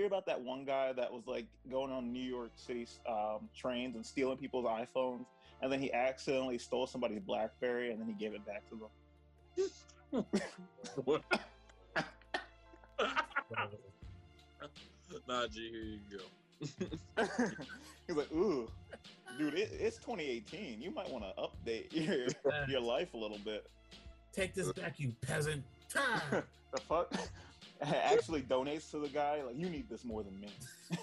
hear 0.00 0.06
about 0.06 0.24
that 0.24 0.40
one 0.40 0.64
guy 0.64 0.94
that 0.94 1.12
was 1.12 1.26
like 1.26 1.44
going 1.70 1.92
on 1.92 2.10
New 2.10 2.22
York 2.22 2.52
City 2.56 2.86
um, 3.06 3.50
trains 3.54 3.96
and 3.96 4.06
stealing 4.06 4.38
people's 4.38 4.64
iPhones, 4.64 5.26
and 5.60 5.70
then 5.70 5.78
he 5.80 5.92
accidentally 5.92 6.56
stole 6.56 6.86
somebody's 6.86 7.20
BlackBerry, 7.20 7.90
and 7.90 8.00
then 8.00 8.08
he 8.08 8.14
gave 8.14 8.34
it 8.34 8.40
back 8.46 8.62
to 8.70 8.80
them. 8.80 10.24
nah, 15.28 15.46
G, 15.48 15.70
here 15.70 15.82
you 15.82 16.00
go. 16.10 16.24
He's 18.06 18.16
like, 18.16 18.32
"Ooh, 18.32 18.70
dude, 19.38 19.54
it, 19.54 19.70
it's 19.78 19.96
2018. 19.98 20.80
You 20.80 20.90
might 20.90 21.10
want 21.10 21.24
to 21.24 21.32
update 21.42 21.92
your 21.92 22.26
your 22.68 22.80
life 22.80 23.12
a 23.12 23.18
little 23.18 23.38
bit." 23.44 23.68
Take 24.32 24.54
this 24.54 24.72
back, 24.72 24.98
you 24.98 25.12
peasant. 25.20 25.62
The 25.92 26.80
fuck? 26.88 27.12
Actually, 27.94 28.42
donates 28.42 28.90
to 28.90 28.98
the 28.98 29.08
guy. 29.08 29.42
Like, 29.42 29.58
you 29.58 29.68
need 29.70 29.88
this 29.88 30.04
more 30.04 30.22
than 30.22 30.38
me. 30.40 30.48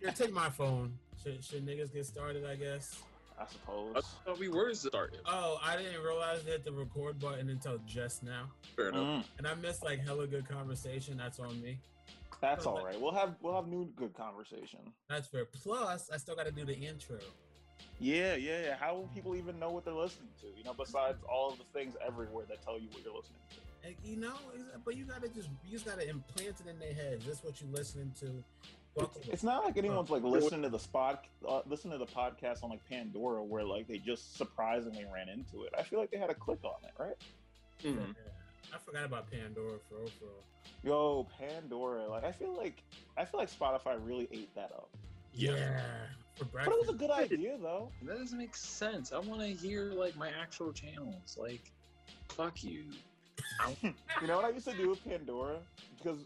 Here, 0.00 0.10
take 0.12 0.32
my 0.32 0.50
phone. 0.50 0.92
Should, 1.22 1.42
should 1.42 1.66
niggas 1.66 1.92
get 1.92 2.04
started? 2.06 2.44
I 2.44 2.56
guess. 2.56 3.02
I 3.38 3.42
I 3.42 3.46
suppose. 3.46 4.04
thought 4.24 4.38
we 4.38 4.48
were 4.48 4.72
started. 4.74 5.20
Oh, 5.26 5.58
I 5.62 5.76
didn't 5.76 6.02
realize 6.02 6.42
they 6.44 6.52
hit 6.52 6.64
the 6.64 6.72
record 6.72 7.18
button 7.18 7.50
until 7.50 7.78
just 7.86 8.22
now, 8.22 8.44
Fair 8.74 8.88
enough. 8.88 9.02
Mm, 9.02 9.24
and 9.38 9.46
I 9.46 9.54
missed 9.56 9.84
like 9.84 10.02
hella 10.04 10.26
good 10.26 10.48
conversation. 10.48 11.18
That's 11.18 11.38
on 11.38 11.60
me. 11.60 11.78
that's 12.40 12.64
all 12.64 12.82
right. 12.82 12.98
We'll 12.98 13.12
have 13.12 13.34
we'll 13.42 13.54
have 13.54 13.66
new 13.66 13.90
good 13.94 14.14
conversation. 14.14 14.78
That's 15.10 15.28
fair. 15.28 15.44
Plus, 15.44 16.08
I 16.12 16.16
still 16.16 16.34
got 16.34 16.46
to 16.46 16.52
do 16.52 16.64
the 16.64 16.74
intro. 16.76 17.18
Yeah, 17.98 18.36
yeah, 18.36 18.60
yeah. 18.64 18.76
How 18.78 18.94
will 18.94 19.08
people 19.14 19.34
even 19.36 19.58
know 19.58 19.70
what 19.70 19.84
they're 19.84 19.94
listening 19.94 20.28
to? 20.40 20.46
You 20.56 20.64
know, 20.64 20.72
besides 20.74 21.18
all 21.30 21.50
of 21.50 21.58
the 21.58 21.64
things 21.74 21.94
everywhere 22.06 22.44
that 22.48 22.62
tell 22.62 22.78
you 22.78 22.88
what 22.92 23.04
you're 23.04 23.14
listening 23.14 23.40
to. 23.50 23.56
And, 23.86 23.94
you 24.04 24.16
know, 24.16 24.34
but 24.84 24.96
you 24.96 25.04
gotta 25.04 25.28
just 25.28 25.48
you 25.64 25.70
just 25.70 25.86
gotta 25.86 26.08
implant 26.08 26.56
it 26.60 26.66
in 26.68 26.78
their 26.78 26.94
heads. 26.94 27.24
This 27.24 27.42
what 27.42 27.60
you're 27.60 27.70
listening 27.70 28.12
to. 28.20 28.42
Buckle 28.96 29.20
It's 29.30 29.42
not 29.42 29.64
like 29.64 29.76
anyone's 29.76 30.08
like 30.08 30.22
listening 30.22 30.62
to 30.62 30.70
the 30.70 30.78
spot, 30.78 31.26
uh, 31.46 31.60
listen 31.66 31.90
to 31.90 31.98
the 31.98 32.06
podcast 32.06 32.64
on 32.64 32.70
like 32.70 32.80
Pandora, 32.88 33.44
where 33.44 33.62
like 33.62 33.86
they 33.86 33.98
just 33.98 34.36
surprisingly 34.38 35.04
ran 35.12 35.28
into 35.28 35.64
it. 35.64 35.74
I 35.78 35.82
feel 35.82 35.98
like 35.98 36.10
they 36.10 36.16
had 36.16 36.30
a 36.30 36.34
click 36.34 36.60
on 36.64 36.82
it, 36.82 36.94
right? 36.98 37.16
Mhm. 37.82 38.14
Yeah. 38.16 38.74
I 38.74 38.78
forgot 38.78 39.04
about 39.04 39.30
Pandora 39.30 39.78
for 39.88 39.98
real, 39.98 40.06
for 40.18 40.24
real. 40.24 40.44
Yo, 40.82 41.28
Pandora. 41.38 42.08
Like 42.08 42.24
I 42.24 42.32
feel 42.32 42.56
like 42.56 42.82
I 43.16 43.24
feel 43.24 43.38
like 43.38 43.50
Spotify 43.50 43.98
really 44.02 44.28
ate 44.32 44.54
that 44.54 44.72
up. 44.72 44.88
Yeah, 45.34 45.82
for 46.34 46.46
But 46.46 46.68
it 46.68 46.80
was 46.80 46.88
a 46.88 46.94
good 46.94 47.10
idea 47.10 47.58
though. 47.58 47.90
That 48.02 48.18
doesn't 48.18 48.38
make 48.38 48.56
sense. 48.56 49.12
I 49.12 49.18
want 49.18 49.42
to 49.42 49.48
hear 49.48 49.92
like 49.92 50.16
my 50.16 50.30
actual 50.30 50.72
channels. 50.72 51.36
Like, 51.38 51.70
fuck 52.30 52.64
you. 52.64 52.84
You 54.20 54.26
know 54.26 54.36
what 54.36 54.44
I 54.44 54.50
used 54.50 54.66
to 54.66 54.74
do 54.74 54.88
with 54.88 55.04
Pandora? 55.04 55.58
Because 55.98 56.20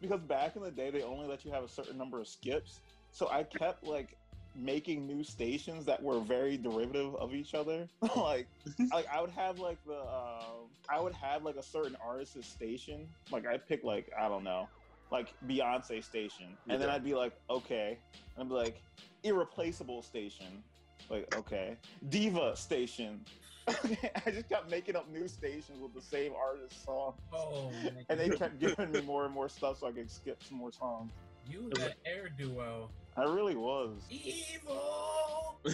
because 0.00 0.20
back 0.22 0.56
in 0.56 0.62
the 0.62 0.70
day 0.70 0.90
they 0.90 1.02
only 1.02 1.26
let 1.26 1.44
you 1.44 1.50
have 1.50 1.64
a 1.64 1.68
certain 1.68 1.98
number 1.98 2.20
of 2.20 2.28
skips. 2.28 2.80
So 3.10 3.28
I 3.30 3.42
kept 3.42 3.84
like 3.84 4.16
making 4.54 5.06
new 5.06 5.22
stations 5.22 5.84
that 5.84 6.02
were 6.02 6.18
very 6.20 6.56
derivative 6.56 7.14
of 7.16 7.34
each 7.34 7.54
other. 7.54 7.88
like 8.16 8.46
like 8.92 9.06
I 9.12 9.20
would 9.20 9.30
have 9.30 9.58
like 9.58 9.78
the 9.86 10.00
um 10.00 10.70
I 10.88 11.00
would 11.00 11.14
have 11.14 11.44
like 11.44 11.56
a 11.56 11.62
certain 11.62 11.96
artist's 12.04 12.48
station. 12.48 13.06
Like 13.30 13.46
I'd 13.46 13.66
pick 13.68 13.84
like 13.84 14.10
I 14.18 14.28
don't 14.28 14.44
know, 14.44 14.68
like 15.10 15.34
Beyonce 15.46 16.02
station. 16.02 16.56
And 16.68 16.80
then 16.80 16.88
I'd 16.88 17.04
be 17.04 17.14
like, 17.14 17.32
okay. 17.50 17.98
And 18.36 18.44
I'd 18.44 18.48
be 18.48 18.54
like, 18.54 18.82
irreplaceable 19.22 20.02
station. 20.02 20.62
Like, 21.08 21.34
okay. 21.36 21.76
Diva 22.08 22.56
station. 22.56 23.20
I 23.68 24.30
just 24.30 24.48
kept 24.48 24.70
making 24.70 24.96
up 24.96 25.10
new 25.10 25.26
stations 25.28 25.80
with 25.80 25.94
the 25.94 26.00
same 26.00 26.32
artist 26.34 26.84
song. 26.84 27.14
Oh. 27.32 27.72
And 28.08 28.20
they 28.20 28.28
kept 28.28 28.60
giving 28.60 28.92
me 28.92 29.00
more 29.02 29.24
and 29.24 29.34
more 29.34 29.48
stuff 29.48 29.80
so 29.80 29.88
I 29.88 29.92
could 29.92 30.10
skip 30.10 30.42
some 30.42 30.58
more 30.58 30.72
songs. 30.72 31.10
you 31.48 31.70
that 31.74 31.94
air 32.04 32.28
duo. 32.36 32.88
I 33.16 33.24
really 33.24 33.56
was. 33.56 34.02
Evil. 34.10 35.60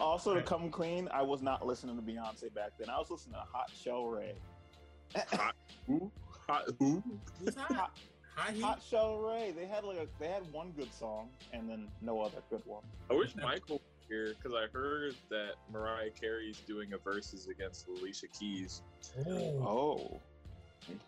Also, 0.00 0.34
to 0.34 0.42
come 0.42 0.70
clean, 0.70 1.08
I 1.12 1.22
was 1.22 1.42
not 1.42 1.66
listening 1.66 1.96
to 1.96 2.02
Beyonce 2.02 2.52
back 2.54 2.70
then. 2.78 2.88
I 2.88 2.98
was 2.98 3.10
listening 3.10 3.34
to 3.34 3.44
Hot 3.52 3.70
Chelle 3.82 4.06
Rae. 4.06 4.34
Who? 5.86 6.10
Hot, 6.48 6.64
who? 6.78 7.02
Who's 7.38 7.54
hot? 7.54 7.96
High 8.34 8.52
heat. 8.52 8.62
Hot 8.62 8.80
Chelle 8.88 9.18
Rae. 9.18 9.52
They 9.54 9.66
had 9.66 9.84
like 9.84 9.98
a, 9.98 10.06
they 10.18 10.28
had 10.28 10.50
one 10.52 10.70
good 10.72 10.92
song 10.94 11.28
and 11.52 11.68
then 11.68 11.88
no 12.00 12.20
other 12.20 12.38
good 12.48 12.62
one. 12.64 12.82
I 13.10 13.14
wish 13.14 13.34
Michael 13.36 13.76
was 13.76 13.99
here 14.10 14.34
because 14.36 14.52
I 14.56 14.66
heard 14.76 15.14
that 15.30 15.52
Mariah 15.72 16.10
Carey's 16.10 16.58
doing 16.66 16.92
a 16.92 16.98
versus 16.98 17.46
against 17.48 17.86
Alicia 17.88 18.26
Keys. 18.38 18.82
Oh. 19.26 19.32
Oh. 19.64 20.20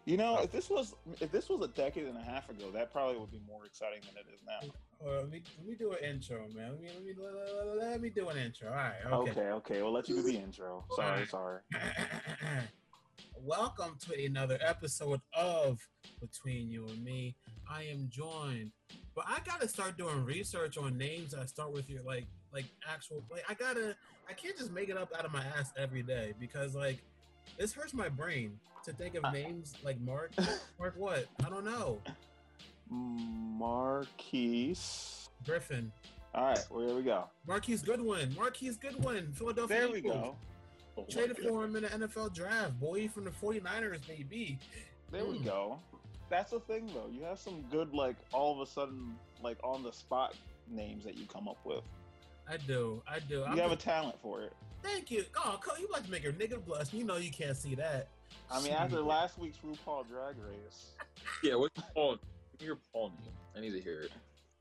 You 0.04 0.16
know, 0.18 0.38
if 0.42 0.52
this 0.52 0.70
was 0.70 0.94
if 1.20 1.32
this 1.32 1.48
was 1.48 1.62
a 1.62 1.68
decade 1.68 2.04
and 2.06 2.16
a 2.16 2.22
half 2.22 2.48
ago, 2.50 2.70
that 2.72 2.92
probably 2.92 3.18
would 3.18 3.32
be 3.32 3.40
more 3.46 3.64
exciting 3.66 4.00
than 4.06 4.16
it 4.22 4.26
is 4.32 4.40
now. 4.46 4.72
Well, 5.00 5.20
let 5.22 5.30
me 5.30 5.42
let 5.58 5.66
me 5.66 5.74
do 5.74 5.90
an 5.92 6.04
intro, 6.04 6.46
man. 6.54 6.72
Let 6.72 6.80
me 6.80 6.88
let 6.94 7.04
me 7.04 7.14
let, 7.18 7.66
let- 7.78 7.90
let 7.90 8.00
me 8.00 8.10
do 8.10 8.28
an 8.28 8.36
intro. 8.36 8.68
All 8.68 8.74
right. 8.76 8.94
Okay, 9.04 9.30
Okay. 9.30 9.40
okay, 9.50 9.82
we'll 9.82 9.92
let 9.92 10.08
you 10.08 10.16
do 10.16 10.22
the 10.22 10.36
intro. 10.36 10.84
Sorry, 10.94 11.26
sorry. 11.26 11.60
Welcome 13.44 13.96
to 14.08 14.24
another 14.24 14.58
episode 14.62 15.20
of 15.34 15.78
Between 16.20 16.70
You 16.70 16.86
and 16.88 17.02
Me. 17.02 17.34
I 17.68 17.84
am 17.84 18.08
joined, 18.10 18.70
but 19.16 19.24
I 19.26 19.38
gotta 19.44 19.66
start 19.68 19.96
doing 19.96 20.24
research 20.24 20.76
on 20.76 20.96
names 20.98 21.32
that 21.32 21.48
start 21.48 21.72
with 21.72 21.88
your 21.90 22.02
like 22.02 22.26
like 22.52 22.66
actual 22.88 23.22
like 23.30 23.44
I 23.48 23.54
gotta 23.54 23.96
I 24.28 24.32
can't 24.34 24.56
just 24.56 24.72
make 24.72 24.88
it 24.88 24.96
up 24.96 25.10
out 25.18 25.24
of 25.24 25.32
my 25.32 25.42
ass 25.58 25.72
every 25.76 26.02
day 26.02 26.32
because 26.38 26.74
like 26.74 26.98
this 27.58 27.72
hurts 27.72 27.94
my 27.94 28.08
brain 28.08 28.58
to 28.84 28.92
think 28.92 29.14
of 29.14 29.32
names 29.32 29.74
like 29.84 30.00
Mark. 30.00 30.32
Mark 30.78 30.94
what? 30.96 31.26
I 31.44 31.48
don't 31.48 31.64
know. 31.64 31.98
Marquise. 32.90 34.08
Griffin. 35.44 35.90
All 36.34 36.44
right, 36.46 36.64
well, 36.70 36.86
here 36.86 36.96
we 36.96 37.02
go. 37.02 37.24
Marquise 37.46 37.82
Goodwin. 37.82 38.34
Marquise 38.36 38.76
Goodwin. 38.76 39.32
Philadelphia 39.34 39.80
There 39.80 39.90
we 39.90 39.98
Eagles. 39.98 40.14
go. 40.14 40.36
Oh 40.98 41.06
Traded 41.10 41.36
God. 41.38 41.46
for 41.48 41.64
him 41.64 41.76
in 41.76 41.82
the 41.82 41.88
NFL 41.90 42.34
draft. 42.34 42.78
Boy 42.80 43.08
from 43.08 43.24
the 43.24 43.30
49ers, 43.30 44.00
maybe. 44.08 44.58
There 45.10 45.24
we 45.24 45.38
Mm. 45.38 45.44
go. 45.44 45.78
That's 46.30 46.52
the 46.52 46.60
thing, 46.60 46.86
though. 46.94 47.08
You 47.12 47.22
have 47.24 47.38
some 47.38 47.62
good, 47.70 47.92
like, 47.92 48.16
all 48.32 48.52
of 48.54 48.60
a 48.66 48.70
sudden, 48.70 49.14
like, 49.42 49.58
on 49.62 49.82
the 49.82 49.92
spot 49.92 50.34
names 50.68 51.04
that 51.04 51.16
you 51.16 51.26
come 51.26 51.48
up 51.48 51.58
with. 51.64 51.82
I 52.48 52.56
do. 52.66 53.02
I 53.06 53.18
do. 53.20 53.36
You 53.38 53.44
I'm 53.44 53.56
have 53.58 53.72
a 53.72 53.74
just- 53.76 53.84
talent 53.86 54.16
for 54.22 54.42
it. 54.42 54.52
thank 54.82 55.10
you. 55.10 55.24
Oh, 55.36 55.58
Cole, 55.62 55.78
you 55.78 55.86
about 55.86 56.04
to 56.04 56.10
make 56.10 56.22
your 56.24 56.32
nigga 56.32 56.62
blush. 56.64 56.92
You 56.92 57.04
know 57.04 57.16
you 57.16 57.30
can't 57.30 57.56
see 57.56 57.74
that. 57.76 58.08
I 58.50 58.60
mean, 58.62 58.72
after 58.72 59.00
last 59.00 59.38
week's 59.38 59.58
RuPaul 59.58 60.06
Drag 60.08 60.36
Race, 60.38 60.90
Yeah, 61.42 61.54
what's 61.56 61.80
Paul? 61.94 62.16
Give 62.52 62.60
me 62.60 62.66
your 62.66 62.78
Paul 62.92 63.10
name. 63.10 63.32
I 63.56 63.60
need 63.60 63.72
to 63.72 63.80
hear 63.80 64.00
it. 64.02 64.10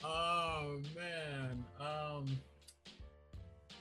Oh 0.04 0.80
man. 0.96 1.64
Um. 1.80 2.26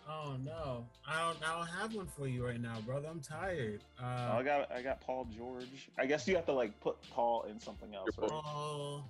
Oh 0.09 0.37
no. 0.45 0.87
I 1.09 1.21
don't. 1.33 1.49
I 1.49 1.57
don't 1.59 1.67
have 1.69 1.95
one 1.95 2.07
for 2.17 2.27
you 2.27 2.45
right 2.47 2.61
now, 2.61 2.81
brother. 2.85 3.09
I'm 3.09 3.21
tired. 3.21 3.83
Oh, 4.01 4.05
I 4.05 4.41
Uh, 4.41 4.43
got 4.43 4.73
I 4.73 4.83
got 4.83 5.01
Paul 5.01 5.27
George. 5.37 5.89
I 5.99 6.07
guess 6.07 6.27
you 6.27 6.37
have 6.37 6.47
to 6.47 6.53
like 6.53 6.79
put 6.81 6.97
Paul 7.11 7.45
in 7.49 7.61
something 7.61 7.95
else. 7.95 8.09
Right? 8.19 8.31
Paul. 8.31 9.05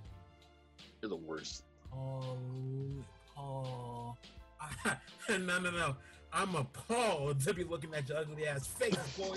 You're 1.03 1.09
the 1.11 1.17
worst. 1.17 1.65
Paul. 1.91 2.39
Paul. 3.35 4.19
no, 5.29 5.59
no, 5.59 5.71
no. 5.71 5.97
I'm 6.33 6.55
appalled 6.55 7.41
to 7.41 7.55
be 7.55 7.65
looking 7.65 7.95
at 7.95 8.09
your 8.09 8.19
ugly 8.19 8.47
ass 8.47 8.67
face, 8.67 8.95
boy. 9.19 9.35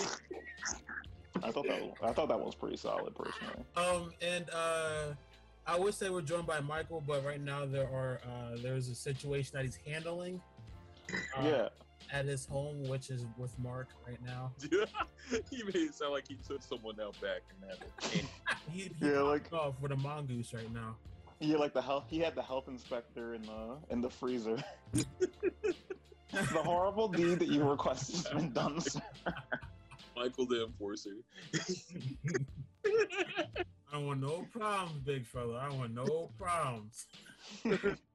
I 1.43 1.51
thought 1.51 1.65
that 1.67 1.91
I 2.03 2.13
thought 2.13 2.29
that 2.29 2.39
was 2.39 2.55
pretty 2.55 2.77
solid, 2.77 3.13
personally. 3.15 3.65
Um, 3.75 4.11
and 4.21 4.45
uh, 4.53 5.13
I 5.65 5.77
would 5.79 5.93
say 5.93 6.09
we're 6.09 6.21
joined 6.21 6.45
by 6.45 6.59
Michael, 6.59 7.03
but 7.05 7.25
right 7.25 7.41
now 7.41 7.65
there 7.65 7.87
are 7.87 8.21
uh, 8.25 8.57
there's 8.61 8.89
a 8.89 8.95
situation 8.95 9.51
that 9.55 9.63
he's 9.65 9.79
handling. 9.87 10.39
uh, 11.37 11.41
yeah, 11.43 11.69
At 12.11 12.25
his 12.25 12.45
home, 12.45 12.83
which 12.87 13.09
is 13.09 13.25
with 13.37 13.57
Mark 13.59 13.87
right 14.07 14.19
now. 14.23 14.51
he 15.49 15.63
made 15.63 15.75
it 15.75 15.95
sound 15.95 16.11
like 16.13 16.27
he 16.27 16.35
took 16.47 16.61
someone 16.61 16.99
out 17.01 17.19
back 17.19 17.41
and 17.49 17.71
had 17.71 17.79
it. 18.13 18.25
He, 18.71 18.81
he 18.83 18.91
Yeah, 19.01 19.21
like- 19.21 19.51
off 19.51 19.73
with 19.81 19.91
a 19.91 19.97
mongoose 19.97 20.53
right 20.53 20.71
now. 20.71 20.95
Yeah, 21.39 21.57
like 21.57 21.73
the 21.73 21.81
health. 21.81 22.05
He 22.07 22.19
had 22.19 22.35
the 22.35 22.41
health 22.41 22.67
inspector 22.67 23.33
in 23.35 23.41
the 23.43 23.77
in 23.89 24.01
the 24.01 24.09
freezer. 24.09 24.57
the 24.93 26.63
horrible 26.63 27.07
deed 27.07 27.39
that 27.39 27.47
you 27.47 27.63
requested 27.63 28.15
has 28.15 28.29
been 28.29 28.51
done. 28.51 28.79
sir. 28.79 29.01
Michael 30.15 30.45
the 30.45 30.65
Enforcer. 30.65 31.17
I 32.85 33.97
don't 33.97 34.07
want 34.07 34.21
no 34.21 34.45
problems, 34.51 34.99
big 35.05 35.25
fella. 35.25 35.57
I 35.57 35.69
want 35.73 35.93
no 35.93 36.31
problems. 36.37 37.05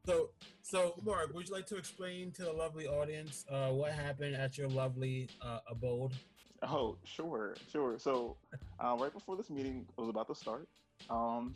so, 0.06 0.30
so 0.62 0.94
Mark, 1.04 1.32
would 1.34 1.48
you 1.48 1.54
like 1.54 1.66
to 1.66 1.76
explain 1.76 2.32
to 2.32 2.42
the 2.42 2.52
lovely 2.52 2.86
audience 2.86 3.44
uh, 3.50 3.68
what 3.68 3.92
happened 3.92 4.34
at 4.34 4.58
your 4.58 4.68
lovely 4.68 5.28
uh, 5.40 5.60
abode? 5.70 6.12
Oh, 6.62 6.96
sure, 7.04 7.54
sure. 7.70 7.98
So, 7.98 8.36
uh, 8.80 8.96
right 8.98 9.12
before 9.12 9.36
this 9.36 9.50
meeting 9.50 9.86
was 9.96 10.08
about 10.08 10.26
to 10.28 10.34
start, 10.34 10.66
um, 11.08 11.54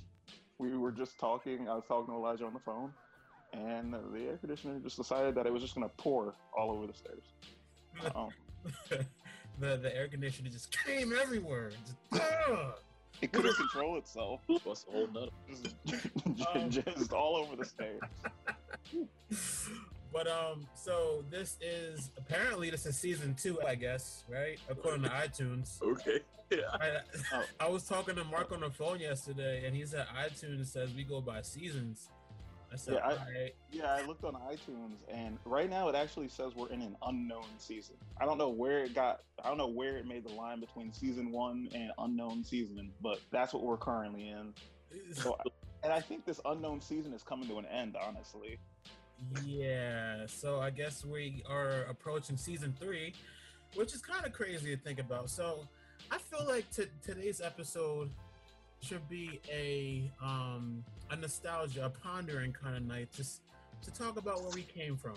we 0.62 0.76
were 0.76 0.92
just 0.92 1.18
talking. 1.18 1.68
I 1.68 1.74
was 1.74 1.84
talking 1.86 2.06
to 2.06 2.18
Elijah 2.18 2.46
on 2.46 2.54
the 2.54 2.60
phone, 2.60 2.92
and 3.52 3.92
the 3.92 4.20
air 4.20 4.36
conditioner 4.36 4.78
just 4.78 4.96
decided 4.96 5.34
that 5.34 5.46
it 5.46 5.52
was 5.52 5.62
just 5.62 5.74
going 5.74 5.88
to 5.88 5.94
pour 5.96 6.34
all 6.56 6.70
over 6.70 6.86
the 6.86 6.94
stairs. 6.94 7.24
Um, 8.14 8.28
the 9.60 9.76
the 9.76 9.94
air 9.94 10.08
conditioner 10.08 10.50
just 10.50 10.76
came 10.84 11.12
everywhere. 11.20 11.70
Just, 11.70 12.22
ugh. 12.48 12.74
It 13.20 13.30
couldn't 13.30 13.54
control 13.56 13.98
itself. 13.98 14.40
Bust 14.64 14.86
a 14.88 14.92
whole 14.92 15.08
nut. 15.12 15.30
Just, 15.48 16.06
Um, 16.54 16.70
just 16.70 17.12
all 17.12 17.36
over 17.36 17.56
the 17.56 17.64
stage. 17.64 18.00
But 20.12 20.26
um, 20.26 20.66
so 20.74 21.24
this 21.30 21.56
is 21.60 22.10
apparently 22.18 22.70
this 22.70 22.86
is 22.86 22.96
season 22.96 23.34
two, 23.34 23.60
I 23.62 23.74
guess, 23.74 24.24
right? 24.28 24.58
According 24.68 25.02
to 25.04 25.08
iTunes. 25.08 25.80
Okay. 25.82 26.20
Yeah. 26.50 26.58
I, 26.70 26.90
Oh. 27.32 27.42
I 27.60 27.68
was 27.70 27.88
talking 27.88 28.14
to 28.16 28.24
Mark 28.24 28.52
on 28.52 28.60
the 28.60 28.68
phone 28.68 29.00
yesterday, 29.00 29.64
and 29.64 29.74
he 29.74 29.86
said 29.86 30.06
iTunes 30.14 30.66
says 30.66 30.90
we 30.94 31.02
go 31.02 31.22
by 31.22 31.40
seasons. 31.40 32.10
I 32.70 32.76
said, 32.76 32.94
Yeah, 32.94 33.06
I-. 33.06 33.52
Yeah, 33.70 33.94
I 33.94 34.04
looked 34.04 34.22
on 34.24 34.34
iTunes, 34.34 34.96
and 35.08 35.38
right 35.46 35.70
now 35.70 35.88
it 35.88 35.94
actually 35.94 36.28
says 36.28 36.52
we're 36.54 36.68
in 36.68 36.82
an 36.82 36.94
unknown 37.06 37.46
season. 37.56 37.94
I 38.20 38.26
don't 38.26 38.36
know 38.36 38.50
where 38.50 38.84
it 38.84 38.94
got. 38.94 39.22
I 39.42 39.48
don't 39.48 39.56
know 39.56 39.68
where 39.68 39.96
it 39.96 40.06
made 40.06 40.24
the 40.26 40.32
line 40.34 40.60
between 40.60 40.92
season 40.92 41.32
one 41.32 41.70
and 41.74 41.90
unknown 41.96 42.44
season, 42.44 42.92
but 43.00 43.18
that's 43.30 43.54
what 43.54 43.62
we're 43.62 43.78
currently 43.78 44.28
in. 44.28 44.52
So, 45.14 45.38
and 45.82 45.90
I 45.90 46.00
think 46.00 46.26
this 46.26 46.38
unknown 46.44 46.82
season 46.82 47.14
is 47.14 47.22
coming 47.22 47.48
to 47.48 47.56
an 47.58 47.64
end. 47.64 47.96
Honestly, 47.98 48.58
Yeah, 49.44 50.26
so 50.26 50.60
I 50.60 50.70
guess 50.70 51.04
we 51.04 51.42
are 51.48 51.82
approaching 51.88 52.36
season 52.36 52.74
three, 52.80 53.14
which 53.74 53.94
is 53.94 54.00
kind 54.02 54.24
of 54.26 54.32
crazy 54.32 54.74
to 54.74 54.82
think 54.82 54.98
about. 54.98 55.30
So 55.30 55.66
I 56.10 56.18
feel 56.18 56.46
like 56.46 56.70
t- 56.70 56.84
today's 57.04 57.40
episode 57.40 58.10
should 58.80 59.08
be 59.08 59.40
a 59.50 60.10
um 60.22 60.84
a 61.10 61.16
nostalgia, 61.16 61.84
a 61.86 61.90
pondering 61.90 62.52
kind 62.52 62.76
of 62.76 62.82
night 62.84 63.08
s- 63.18 63.40
to 63.82 63.90
talk 63.92 64.18
about 64.18 64.42
where 64.42 64.50
we 64.50 64.62
came 64.62 64.96
from. 64.96 65.14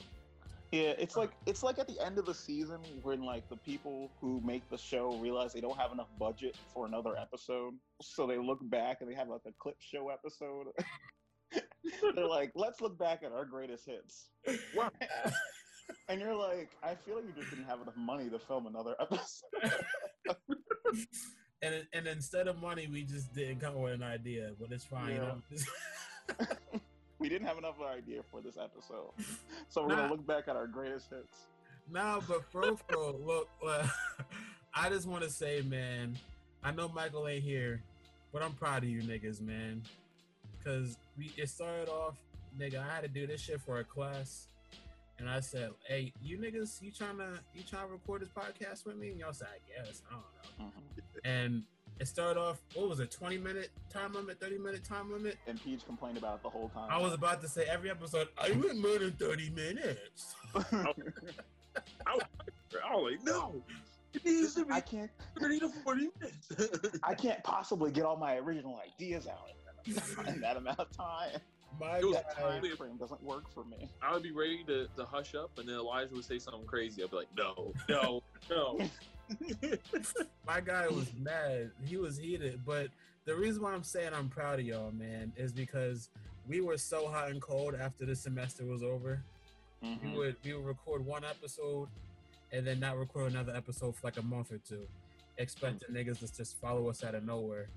yeah, 0.72 0.94
it's 1.00 1.16
like 1.18 1.31
it's 1.46 1.63
like 1.63 1.80
at 1.80 1.88
the 1.88 2.00
end 2.06 2.18
of 2.19 2.25
the 2.25 2.34
season 2.34 2.80
when 3.02 3.24
like 3.24 3.48
the 3.50 3.57
people 3.57 4.12
who 4.22 4.40
make 4.46 4.68
the 4.69 4.78
show 4.78 5.16
realize 5.18 5.54
they 5.54 5.62
don't 5.62 5.78
have 5.78 5.92
enough 5.92 6.10
budget 6.19 6.56
for 6.74 6.86
another 6.86 7.16
episode, 7.18 7.74
so 8.02 8.28
they 8.28 8.38
look 8.38 8.60
back 8.69 8.98
and 9.02 9.10
they 9.10 9.16
have 9.16 9.30
like 9.30 9.42
a 9.48 9.52
clip 9.60 9.78
show 9.80 10.10
episode. 10.10 10.68
They're 12.15 12.27
like, 12.27 12.51
let's 12.55 12.81
look 12.81 12.97
back 12.97 13.23
at 13.23 13.31
our 13.31 13.45
greatest 13.45 13.85
hits. 13.85 14.27
Wow. 14.75 14.91
And 16.09 16.19
you're 16.19 16.35
like, 16.35 16.71
I 16.81 16.95
feel 16.95 17.15
like 17.17 17.25
you 17.25 17.33
just 17.39 17.51
didn't 17.51 17.65
have 17.65 17.79
enough 17.81 17.95
money 17.95 18.27
to 18.29 18.39
film 18.39 18.65
another 18.65 18.95
episode. 18.99 19.43
And 21.61 21.85
and 21.93 22.07
instead 22.07 22.47
of 22.47 22.59
money, 22.61 22.87
we 22.91 23.03
just 23.03 23.33
didn't 23.33 23.59
come 23.59 23.75
with 23.75 23.93
an 23.93 24.03
idea, 24.03 24.51
but 24.59 24.71
it's 24.71 24.83
fine. 24.83 25.11
you 25.13 25.17
know? 25.17 25.41
we 27.19 27.29
didn't 27.29 27.47
have 27.47 27.57
enough 27.57 27.75
of 27.79 27.81
an 27.87 27.97
idea 27.97 28.21
for 28.31 28.41
this 28.41 28.57
episode. 28.57 29.11
So 29.69 29.83
we're 29.83 29.89
Nah. 29.89 29.95
gonna 29.95 30.11
look 30.13 30.25
back 30.27 30.47
at 30.47 30.55
our 30.55 30.67
greatest 30.67 31.09
hits. 31.09 31.45
No, 31.91 32.21
but 32.27 32.43
for 32.51 32.61
real, 32.61 32.77
for 32.89 33.11
look, 33.11 33.47
uh, 33.65 33.87
I 34.73 34.89
just 34.89 35.07
want 35.07 35.23
to 35.23 35.29
say, 35.29 35.61
man, 35.61 36.17
I 36.63 36.71
know 36.71 36.87
Michael 36.89 37.27
ain't 37.27 37.43
here, 37.43 37.81
but 38.33 38.41
I'm 38.43 38.53
proud 38.53 38.83
of 38.83 38.89
you 38.89 39.01
niggas, 39.01 39.39
man. 39.39 39.83
Cause 40.65 40.97
we 41.15 41.31
it 41.38 41.47
started 41.50 41.89
off, 41.89 42.15
nigga, 42.59 42.79
I 42.79 42.95
had 42.95 43.03
to 43.03 43.07
do 43.07 43.27
this 43.27 43.41
shit 43.41 43.62
for 43.62 43.79
a 43.79 43.83
class. 43.83 44.47
And 45.19 45.29
I 45.29 45.39
said, 45.39 45.69
Hey, 45.88 46.12
you 46.21 46.38
niggas, 46.38 46.81
you 46.81 46.91
trying 46.91 47.17
to 47.17 47.39
you 47.53 47.63
trying 47.69 47.88
to 47.88 47.94
record 47.94 48.21
this 48.21 48.29
podcast 48.29 48.85
with 48.85 48.97
me? 48.97 49.12
And 49.12 49.19
y'all 49.19 49.31
said, 49.33 49.47
I 49.47 49.85
guess. 49.85 50.01
I 50.09 50.13
don't 50.13 50.23
know. 50.59 50.65
Mm-hmm. 50.65 51.01
And 51.23 51.63
it 52.00 52.07
started 52.07 52.39
off, 52.39 52.62
what 52.73 52.89
was 52.89 53.00
it, 53.00 53.12
20 53.12 53.38
minute 53.38 53.69
time 53.89 54.13
limit, 54.13 54.39
30 54.39 54.57
minute 54.57 54.83
time 54.83 55.12
limit? 55.12 55.38
And 55.47 55.62
Peach 55.63 55.85
complained 55.85 56.17
about 56.17 56.38
it 56.38 56.44
the 56.44 56.50
whole 56.50 56.69
time. 56.69 56.89
I 56.89 56.97
was 56.97 57.13
about 57.13 57.41
to 57.44 57.47
say 57.47 57.65
every 57.69 57.89
episode, 57.89 58.27
I 58.38 58.51
went 58.51 58.77
more 58.77 58.97
than 58.97 59.11
30 59.11 59.51
minutes. 59.51 60.35
I 60.56 60.59
was, 60.59 60.95
I 62.85 62.95
was 62.95 63.11
like, 63.11 63.23
no. 63.23 63.61
It 64.13 64.25
needs 64.25 64.56
to 64.56 64.65
be 64.65 64.71
I 64.71 64.81
can't 64.81 65.11
30 65.39 65.59
to 65.59 65.69
40 65.69 66.09
minutes. 66.19 67.00
I 67.03 67.13
can't 67.13 67.44
possibly 67.44 67.91
get 67.91 68.03
all 68.03 68.18
my 68.18 68.38
original 68.38 68.81
ideas 68.85 69.27
out 69.27 69.50
in 69.87 69.93
that 70.41 70.57
amount 70.57 70.79
of 70.79 70.91
time. 70.91 71.39
My 71.79 71.97
It 71.97 72.05
was 72.05 72.17
guy, 72.37 72.41
Time 72.41 72.75
frame 72.77 72.97
doesn't 72.97 73.21
work 73.21 73.51
for 73.53 73.65
me. 73.65 73.89
I 74.01 74.13
would 74.13 74.23
be 74.23 74.31
ready 74.31 74.63
to, 74.67 74.87
to 74.95 75.05
hush 75.05 75.35
up, 75.35 75.51
and 75.57 75.67
then 75.67 75.75
Elijah 75.75 76.13
would 76.13 76.23
say 76.23 76.39
something 76.39 76.65
crazy. 76.65 77.03
I'd 77.03 77.11
be 77.11 77.17
like, 77.17 77.27
no, 77.37 77.73
no, 77.89 78.23
no. 78.49 78.79
my 80.47 80.61
guy 80.61 80.87
was 80.87 81.11
mad. 81.19 81.71
He 81.83 81.97
was 81.97 82.17
heated. 82.17 82.61
But 82.65 82.89
the 83.25 83.35
reason 83.35 83.63
why 83.63 83.73
I'm 83.73 83.83
saying 83.83 84.11
I'm 84.13 84.29
proud 84.29 84.59
of 84.59 84.65
y'all, 84.65 84.91
man, 84.91 85.33
is 85.35 85.51
because 85.51 86.09
we 86.47 86.61
were 86.61 86.77
so 86.77 87.07
hot 87.07 87.29
and 87.31 87.41
cold 87.41 87.75
after 87.75 88.05
the 88.05 88.15
semester 88.15 88.65
was 88.65 88.83
over. 88.83 89.21
Mm-hmm. 89.83 90.11
We 90.11 90.17
would 90.17 90.35
we 90.43 90.53
would 90.53 90.65
record 90.65 91.05
one 91.05 91.23
episode 91.23 91.89
and 92.51 92.65
then 92.65 92.79
not 92.79 92.97
record 92.97 93.31
another 93.31 93.55
episode 93.55 93.95
for 93.95 94.07
like 94.07 94.17
a 94.17 94.21
month 94.21 94.51
or 94.51 94.59
two, 94.59 94.87
expecting 95.37 95.93
niggas 95.93 96.19
to 96.19 96.35
just 96.35 96.59
follow 96.59 96.87
us 96.89 97.03
out 97.03 97.15
of 97.15 97.25
nowhere. 97.25 97.67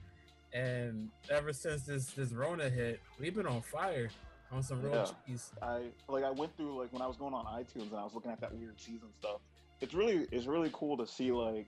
And 0.53 1.11
ever 1.31 1.53
since 1.53 1.83
this 1.83 2.07
this 2.13 2.33
Rona 2.33 2.69
hit, 2.69 3.01
we've 3.19 3.35
been 3.35 3.47
on 3.47 3.63
fire 3.63 4.11
on 4.51 4.63
some 4.63 4.83
real 4.83 4.95
Yeah. 4.95 5.11
cheese. 5.27 5.53
I 5.63 5.91
like 6.09 6.25
I 6.25 6.31
went 6.31 6.57
through 6.57 6.79
like 6.79 6.93
when 6.93 7.03
I 7.03 7.07
was 7.07 7.17
going 7.17 7.35
on 7.35 7.45
iTunes 7.47 7.91
and 7.91 7.97
I 7.97 8.05
was 8.05 8.15
looking 8.15 8.31
at 8.31 8.41
that 8.41 8.55
weird 8.55 8.81
season 8.81 9.09
stuff. 9.19 9.41
It's 9.81 9.95
really 9.95 10.27
it's 10.33 10.47
really 10.47 10.71
cool 10.73 10.97
to 10.97 11.07
see 11.07 11.33
like 11.33 11.67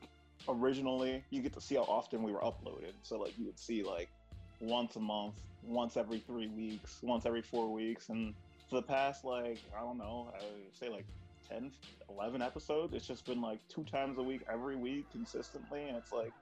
originally 0.48 1.22
you 1.30 1.42
get 1.42 1.52
to 1.52 1.60
see 1.60 1.74
how 1.74 1.82
often 1.82 2.22
we 2.22 2.32
were 2.32 2.40
uploaded. 2.40 2.94
So 3.02 3.18
like 3.18 3.36
you 3.38 3.44
would 3.46 3.58
see 3.58 3.82
like 3.82 4.08
once 4.60 4.96
a 4.96 5.00
month, 5.00 5.34
once 5.62 5.96
every 5.96 6.20
three 6.20 6.48
weeks, 6.48 6.98
once 7.02 7.26
every 7.26 7.42
four 7.42 7.68
weeks, 7.72 8.08
and 8.08 8.34
for 8.68 8.76
the 8.76 8.86
past 8.86 9.24
like 9.24 9.58
I 9.76 9.80
don't 9.80 9.98
know, 9.98 10.32
I 10.34 10.42
would 10.42 10.76
say 10.78 10.88
like 10.88 11.04
10, 11.50 11.72
11 12.08 12.42
episodes. 12.42 12.94
It's 12.94 13.06
just 13.06 13.26
been 13.26 13.42
like 13.42 13.58
two 13.68 13.84
times 13.84 14.18
a 14.18 14.22
week, 14.22 14.42
every 14.50 14.76
week 14.76 15.10
consistently, 15.10 15.88
and 15.88 15.96
it's 15.96 16.12
like, 16.12 16.32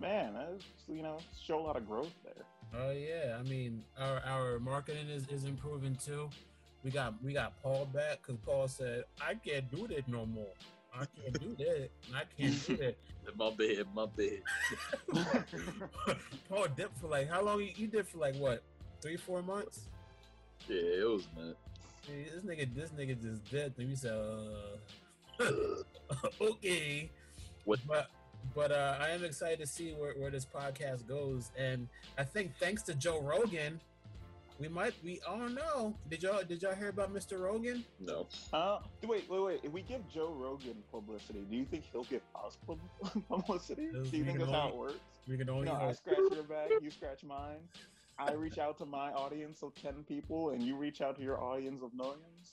man, 0.00 0.34
that's 0.34 0.64
you 0.88 1.02
know 1.02 1.18
show 1.44 1.58
a 1.58 1.64
lot 1.64 1.76
of 1.76 1.86
growth 1.86 2.12
there. 2.24 2.44
Oh 2.74 2.90
yeah, 2.90 3.36
I 3.38 3.42
mean 3.42 3.82
our 3.98 4.20
our 4.26 4.58
marketing 4.58 5.08
is, 5.08 5.26
is 5.28 5.44
improving 5.44 5.96
too. 5.96 6.28
We 6.84 6.90
got 6.90 7.14
we 7.22 7.32
got 7.32 7.60
Paul 7.62 7.88
back 7.92 8.20
because 8.22 8.36
Paul 8.44 8.68
said 8.68 9.04
I 9.20 9.34
can't 9.34 9.70
do 9.70 9.86
that 9.88 10.06
no 10.08 10.26
more. 10.26 10.52
I 10.94 11.04
can't 11.20 11.40
do 11.40 11.54
that. 11.58 11.88
I 12.14 12.22
can't 12.38 12.66
do 12.66 12.76
that. 12.76 12.96
My 13.36 13.50
bad, 13.50 13.86
my 13.92 14.06
bad. 14.06 14.40
Paul 16.48 16.66
dipped 16.76 16.96
for 17.00 17.08
like 17.08 17.28
how 17.28 17.42
long? 17.42 17.60
You, 17.60 17.70
you 17.74 17.86
did 17.88 18.06
for 18.06 18.18
like 18.18 18.36
what? 18.36 18.62
Three 19.02 19.16
four 19.16 19.42
months? 19.42 19.88
Yeah, 20.68 21.00
it 21.00 21.08
was 21.08 21.26
man. 21.36 21.54
See, 22.06 22.24
This 22.32 22.44
nigga 22.44 22.72
this 22.72 22.90
nigga 22.90 23.20
just 23.20 23.44
dipped 23.50 23.78
and 23.80 23.88
we 23.88 23.96
said 23.96 24.12
uh, 25.40 25.46
okay. 26.40 27.10
What? 27.64 27.80
But 27.86 28.10
but 28.54 28.72
uh, 28.72 28.96
I 29.00 29.10
am 29.10 29.24
excited 29.24 29.58
to 29.60 29.66
see 29.66 29.92
where, 29.92 30.14
where 30.14 30.30
this 30.30 30.46
podcast 30.46 31.06
goes, 31.06 31.50
and 31.56 31.88
I 32.18 32.24
think 32.24 32.52
thanks 32.58 32.82
to 32.84 32.94
Joe 32.94 33.20
Rogan, 33.20 33.80
we 34.58 34.68
might 34.68 34.94
we 35.04 35.20
I 35.28 35.36
don't 35.38 35.54
know. 35.54 35.94
Did 36.08 36.22
y'all 36.22 36.42
did 36.42 36.62
y'all 36.62 36.74
hear 36.74 36.88
about 36.88 37.12
Mr. 37.12 37.40
Rogan? 37.40 37.84
No. 38.00 38.26
Uh, 38.52 38.78
wait, 39.04 39.28
wait, 39.28 39.42
wait. 39.42 39.60
If 39.62 39.72
we 39.72 39.82
give 39.82 40.08
Joe 40.08 40.32
Rogan 40.34 40.76
publicity, 40.90 41.44
do 41.50 41.56
you 41.56 41.64
think 41.64 41.84
he'll 41.92 42.04
get 42.04 42.22
us 42.44 42.56
publicity? 43.28 43.88
Does 43.92 44.10
Do 44.10 44.16
you 44.16 44.24
think 44.24 44.38
that's 44.38 44.50
know? 44.50 44.60
how 44.60 44.68
it 44.68 44.76
works? 44.76 44.94
We 45.28 45.36
can 45.36 45.50
only 45.50 45.66
No, 45.66 45.74
I 45.74 45.92
scratch 45.92 46.16
your 46.32 46.44
back, 46.44 46.70
you 46.80 46.90
scratch 46.90 47.24
mine. 47.24 47.58
I 48.18 48.32
reach 48.32 48.56
out 48.58 48.78
to 48.78 48.86
my 48.86 49.12
audience 49.12 49.62
of 49.62 49.74
10 49.74 50.04
people, 50.08 50.50
and 50.50 50.62
you 50.62 50.74
reach 50.74 51.02
out 51.02 51.16
to 51.16 51.22
your 51.22 51.38
audience 51.38 51.82
of 51.82 51.92
millions. 51.94 52.52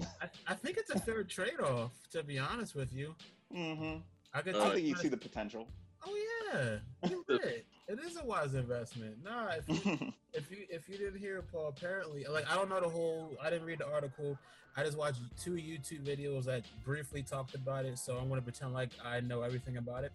I, 0.00 0.28
I 0.46 0.54
think 0.54 0.78
it's 0.78 0.90
a 0.90 0.98
fair 0.98 1.24
trade 1.24 1.60
off, 1.60 1.92
to 2.12 2.22
be 2.22 2.38
honest 2.38 2.74
with 2.74 2.92
you. 2.92 3.14
Mm-hmm. 3.54 3.98
I 4.34 4.42
could 4.42 4.56
I 4.56 4.70
think 4.70 4.86
you 4.86 4.96
see 4.96 5.08
the 5.08 5.16
potential. 5.16 5.68
Oh 6.06 6.16
yeah, 6.52 6.76
you're. 7.08 7.40
It 7.86 7.98
is 7.98 8.16
a 8.16 8.24
wise 8.24 8.54
investment. 8.54 9.16
Nah, 9.22 9.50
if 9.58 9.68
you, 9.68 9.98
if 10.32 10.50
you 10.50 10.66
if 10.70 10.88
you 10.88 10.96
didn't 10.96 11.18
hear 11.18 11.42
Paul, 11.42 11.68
apparently, 11.68 12.24
like 12.24 12.50
I 12.50 12.54
don't 12.54 12.70
know 12.70 12.80
the 12.80 12.88
whole. 12.88 13.36
I 13.42 13.50
didn't 13.50 13.66
read 13.66 13.78
the 13.78 13.86
article. 13.86 14.38
I 14.74 14.82
just 14.82 14.96
watched 14.96 15.20
two 15.38 15.52
YouTube 15.52 16.02
videos 16.04 16.44
that 16.44 16.64
briefly 16.82 17.22
talked 17.22 17.54
about 17.54 17.84
it. 17.84 17.98
So 17.98 18.16
I'm 18.16 18.30
gonna 18.30 18.40
pretend 18.40 18.72
like 18.72 18.88
I 19.04 19.20
know 19.20 19.42
everything 19.42 19.76
about 19.76 20.04
it. 20.04 20.12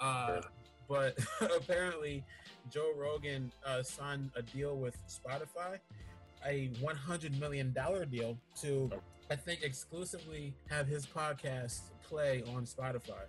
Uh, 0.00 0.40
but 0.88 1.18
apparently, 1.40 2.24
Joe 2.70 2.92
Rogan 2.96 3.52
uh, 3.66 3.82
signed 3.82 4.30
a 4.36 4.42
deal 4.42 4.76
with 4.76 4.96
Spotify, 5.08 5.78
a 6.46 6.70
100 6.80 7.38
million 7.40 7.72
dollar 7.72 8.04
deal 8.04 8.38
to, 8.62 8.90
I 9.30 9.36
think, 9.36 9.62
exclusively 9.62 10.54
have 10.68 10.86
his 10.86 11.06
podcast 11.06 11.80
play 12.02 12.42
on 12.54 12.66
Spotify. 12.66 13.24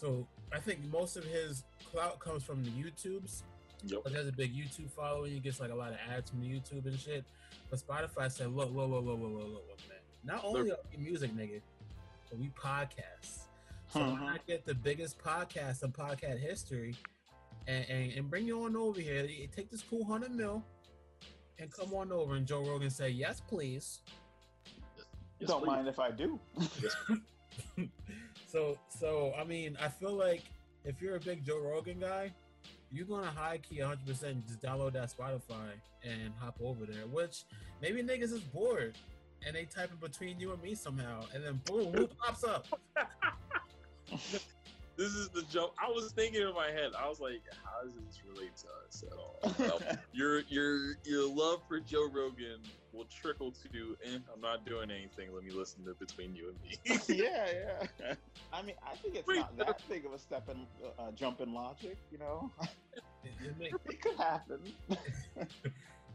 So 0.00 0.26
I 0.50 0.58
think 0.58 0.78
most 0.90 1.16
of 1.18 1.24
his 1.24 1.64
clout 1.90 2.18
comes 2.20 2.42
from 2.42 2.64
the 2.64 2.70
YouTubes. 2.70 3.42
Yep. 3.84 4.00
But 4.04 4.12
there's 4.14 4.28
a 4.28 4.32
big 4.32 4.54
YouTube 4.54 4.90
following. 4.90 5.32
He 5.32 5.40
gets 5.40 5.60
like 5.60 5.70
a 5.70 5.74
lot 5.74 5.90
of 5.92 5.98
ads 6.10 6.30
from 6.30 6.40
YouTube 6.40 6.86
and 6.86 6.98
shit. 6.98 7.24
But 7.68 7.78
Spotify 7.80 8.30
said, 8.32 8.48
look, 8.54 8.70
look, 8.74 8.88
look, 8.90 9.04
look, 9.04 9.18
look, 9.20 9.30
look, 9.32 9.42
look, 9.44 9.64
look, 9.68 9.78
man. 9.88 9.98
Not 10.24 10.42
only 10.44 10.70
are 10.72 10.76
we 10.90 11.02
music, 11.02 11.30
nigga, 11.36 11.60
but 12.30 12.38
we 12.38 12.48
podcasts. 12.48 13.46
So 13.92 14.00
why 14.00 14.06
Mhm. 14.06 14.20
not 14.20 14.46
get 14.46 14.64
the 14.64 14.74
biggest 14.74 15.18
podcast 15.18 15.82
in 15.82 15.92
podcast 15.92 16.38
history 16.38 16.94
and, 17.66 17.84
and, 17.90 18.12
and 18.12 18.30
bring 18.30 18.46
you 18.46 18.64
on 18.64 18.76
over 18.76 19.00
here? 19.00 19.26
Take 19.54 19.70
this 19.70 19.82
cool 19.82 20.04
hundred 20.04 20.32
mil 20.34 20.62
and 21.58 21.70
come 21.70 21.92
on 21.94 22.10
over. 22.12 22.36
And 22.36 22.46
Joe 22.46 22.62
Rogan 22.64 22.90
say, 22.90 23.10
yes, 23.10 23.40
please. 23.40 24.00
Yes, 25.38 25.48
Don't 25.48 25.60
please. 25.60 25.66
mind 25.66 25.88
if 25.88 25.98
I 25.98 26.10
do. 26.10 26.38
So 28.50 28.76
so 28.88 29.32
I 29.38 29.44
mean, 29.44 29.76
I 29.80 29.88
feel 29.88 30.12
like 30.12 30.42
if 30.84 31.00
you're 31.00 31.16
a 31.16 31.20
big 31.20 31.44
Joe 31.44 31.60
Rogan 31.60 32.00
guy, 32.00 32.32
you're 32.90 33.06
gonna 33.06 33.26
high 33.28 33.58
key 33.58 33.80
100 33.80 34.06
percent 34.06 34.46
just 34.46 34.60
download 34.60 34.92
that 34.94 35.12
Spotify 35.16 35.70
and 36.02 36.32
hop 36.38 36.56
over 36.62 36.84
there. 36.84 37.06
Which 37.06 37.44
maybe 37.80 38.02
niggas 38.02 38.32
is 38.32 38.40
bored 38.40 38.96
and 39.46 39.54
they 39.54 39.64
type 39.64 39.90
in 39.92 39.98
between 39.98 40.40
you 40.40 40.52
and 40.52 40.62
me 40.62 40.74
somehow, 40.74 41.24
and 41.32 41.44
then 41.44 41.60
boom, 41.64 41.92
who 41.94 42.06
pops 42.06 42.44
up? 42.44 42.66
This 45.00 45.14
is 45.14 45.30
the 45.30 45.40
joke. 45.44 45.74
I 45.82 45.88
was 45.88 46.12
thinking 46.12 46.42
in 46.42 46.52
my 46.52 46.66
head. 46.66 46.90
I 46.94 47.08
was 47.08 47.20
like, 47.20 47.40
"How 47.64 47.82
does 47.82 47.94
this 48.06 48.20
relate 48.28 48.52
to 48.58 48.66
us 48.86 49.02
at 49.02 49.16
all?" 49.16 49.80
Your 50.12 50.40
your 50.40 50.96
your 51.04 51.26
love 51.26 51.62
for 51.66 51.80
Joe 51.80 52.06
Rogan 52.12 52.60
will 52.92 53.06
trickle 53.06 53.50
to. 53.50 53.96
Eh, 54.04 54.18
I'm 54.30 54.42
not 54.42 54.66
doing 54.66 54.90
anything. 54.90 55.34
Let 55.34 55.42
me 55.42 55.52
listen 55.52 55.86
to 55.86 55.94
between 55.94 56.36
you 56.36 56.50
and 56.50 56.60
me. 56.60 56.98
yeah, 57.24 57.46
yeah. 57.98 58.14
I 58.52 58.60
mean, 58.60 58.74
I 58.86 58.94
think 58.96 59.14
it's 59.14 59.26
Wait, 59.26 59.38
not 59.38 59.56
that 59.56 59.80
big 59.88 60.04
of 60.04 60.12
a 60.12 60.18
step 60.18 60.50
in 60.50 60.66
uh, 60.98 61.12
jump 61.12 61.40
in 61.40 61.54
logic. 61.54 61.96
You 62.12 62.18
know, 62.18 62.50
It, 63.24 63.32
it 63.42 63.58
make, 63.58 63.72
it 63.88 64.02
could 64.02 64.18
happen. 64.18 64.60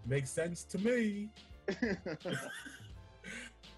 makes 0.06 0.30
sense 0.30 0.64
to 0.66 0.78
me. 0.78 1.30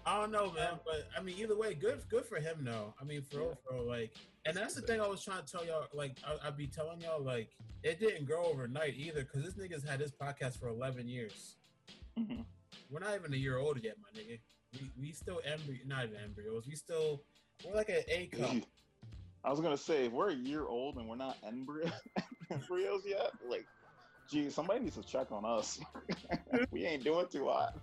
I 0.04 0.20
don't 0.20 0.32
know, 0.32 0.52
man, 0.52 0.78
but 0.84 1.08
I 1.16 1.22
mean, 1.22 1.36
either 1.38 1.56
way, 1.56 1.74
good, 1.74 2.00
good 2.08 2.24
for 2.24 2.36
him, 2.40 2.58
though. 2.62 2.94
I 3.00 3.04
mean, 3.04 3.22
for 3.22 3.38
real, 3.38 3.58
for 3.66 3.74
real, 3.74 3.86
like, 3.86 4.12
and 4.48 4.56
that's 4.56 4.74
the 4.74 4.82
thing 4.82 5.00
I 5.00 5.06
was 5.06 5.22
trying 5.22 5.44
to 5.44 5.50
tell 5.52 5.64
y'all. 5.64 5.86
Like, 5.92 6.16
I, 6.26 6.48
I'd 6.48 6.56
be 6.56 6.66
telling 6.66 7.00
y'all, 7.00 7.22
like, 7.22 7.50
it 7.82 8.00
didn't 8.00 8.24
grow 8.26 8.44
overnight 8.44 8.94
either, 8.96 9.22
because 9.22 9.42
this 9.44 9.54
nigga's 9.54 9.84
had 9.88 9.98
this 10.00 10.10
podcast 10.10 10.58
for 10.58 10.68
eleven 10.68 11.06
years. 11.08 11.56
Mhm. 12.18 12.44
We're 12.90 13.00
not 13.00 13.14
even 13.14 13.32
a 13.34 13.36
year 13.36 13.58
old 13.58 13.82
yet, 13.82 13.96
my 14.02 14.20
nigga. 14.20 14.38
We 14.72 14.90
we 15.00 15.12
still 15.12 15.40
embryo, 15.44 15.78
not 15.86 16.04
even 16.06 16.16
embryos. 16.24 16.66
We 16.66 16.74
still 16.74 17.22
we're 17.64 17.74
like 17.74 17.88
an 17.90 18.02
A 18.08 18.26
cup. 18.26 18.50
I 19.44 19.50
was 19.50 19.60
gonna 19.60 19.76
say, 19.76 20.06
if 20.06 20.12
we're 20.12 20.30
a 20.30 20.34
year 20.34 20.66
old 20.66 20.96
and 20.96 21.08
we're 21.08 21.16
not 21.16 21.36
embryo 21.46 21.90
embryos 22.50 23.02
yet, 23.06 23.30
like, 23.48 23.66
gee, 24.30 24.50
somebody 24.50 24.80
needs 24.80 24.96
to 24.96 25.02
check 25.02 25.30
on 25.30 25.44
us. 25.44 25.78
we 26.70 26.84
ain't 26.84 27.04
doing 27.04 27.26
too 27.30 27.46
hot. 27.48 27.76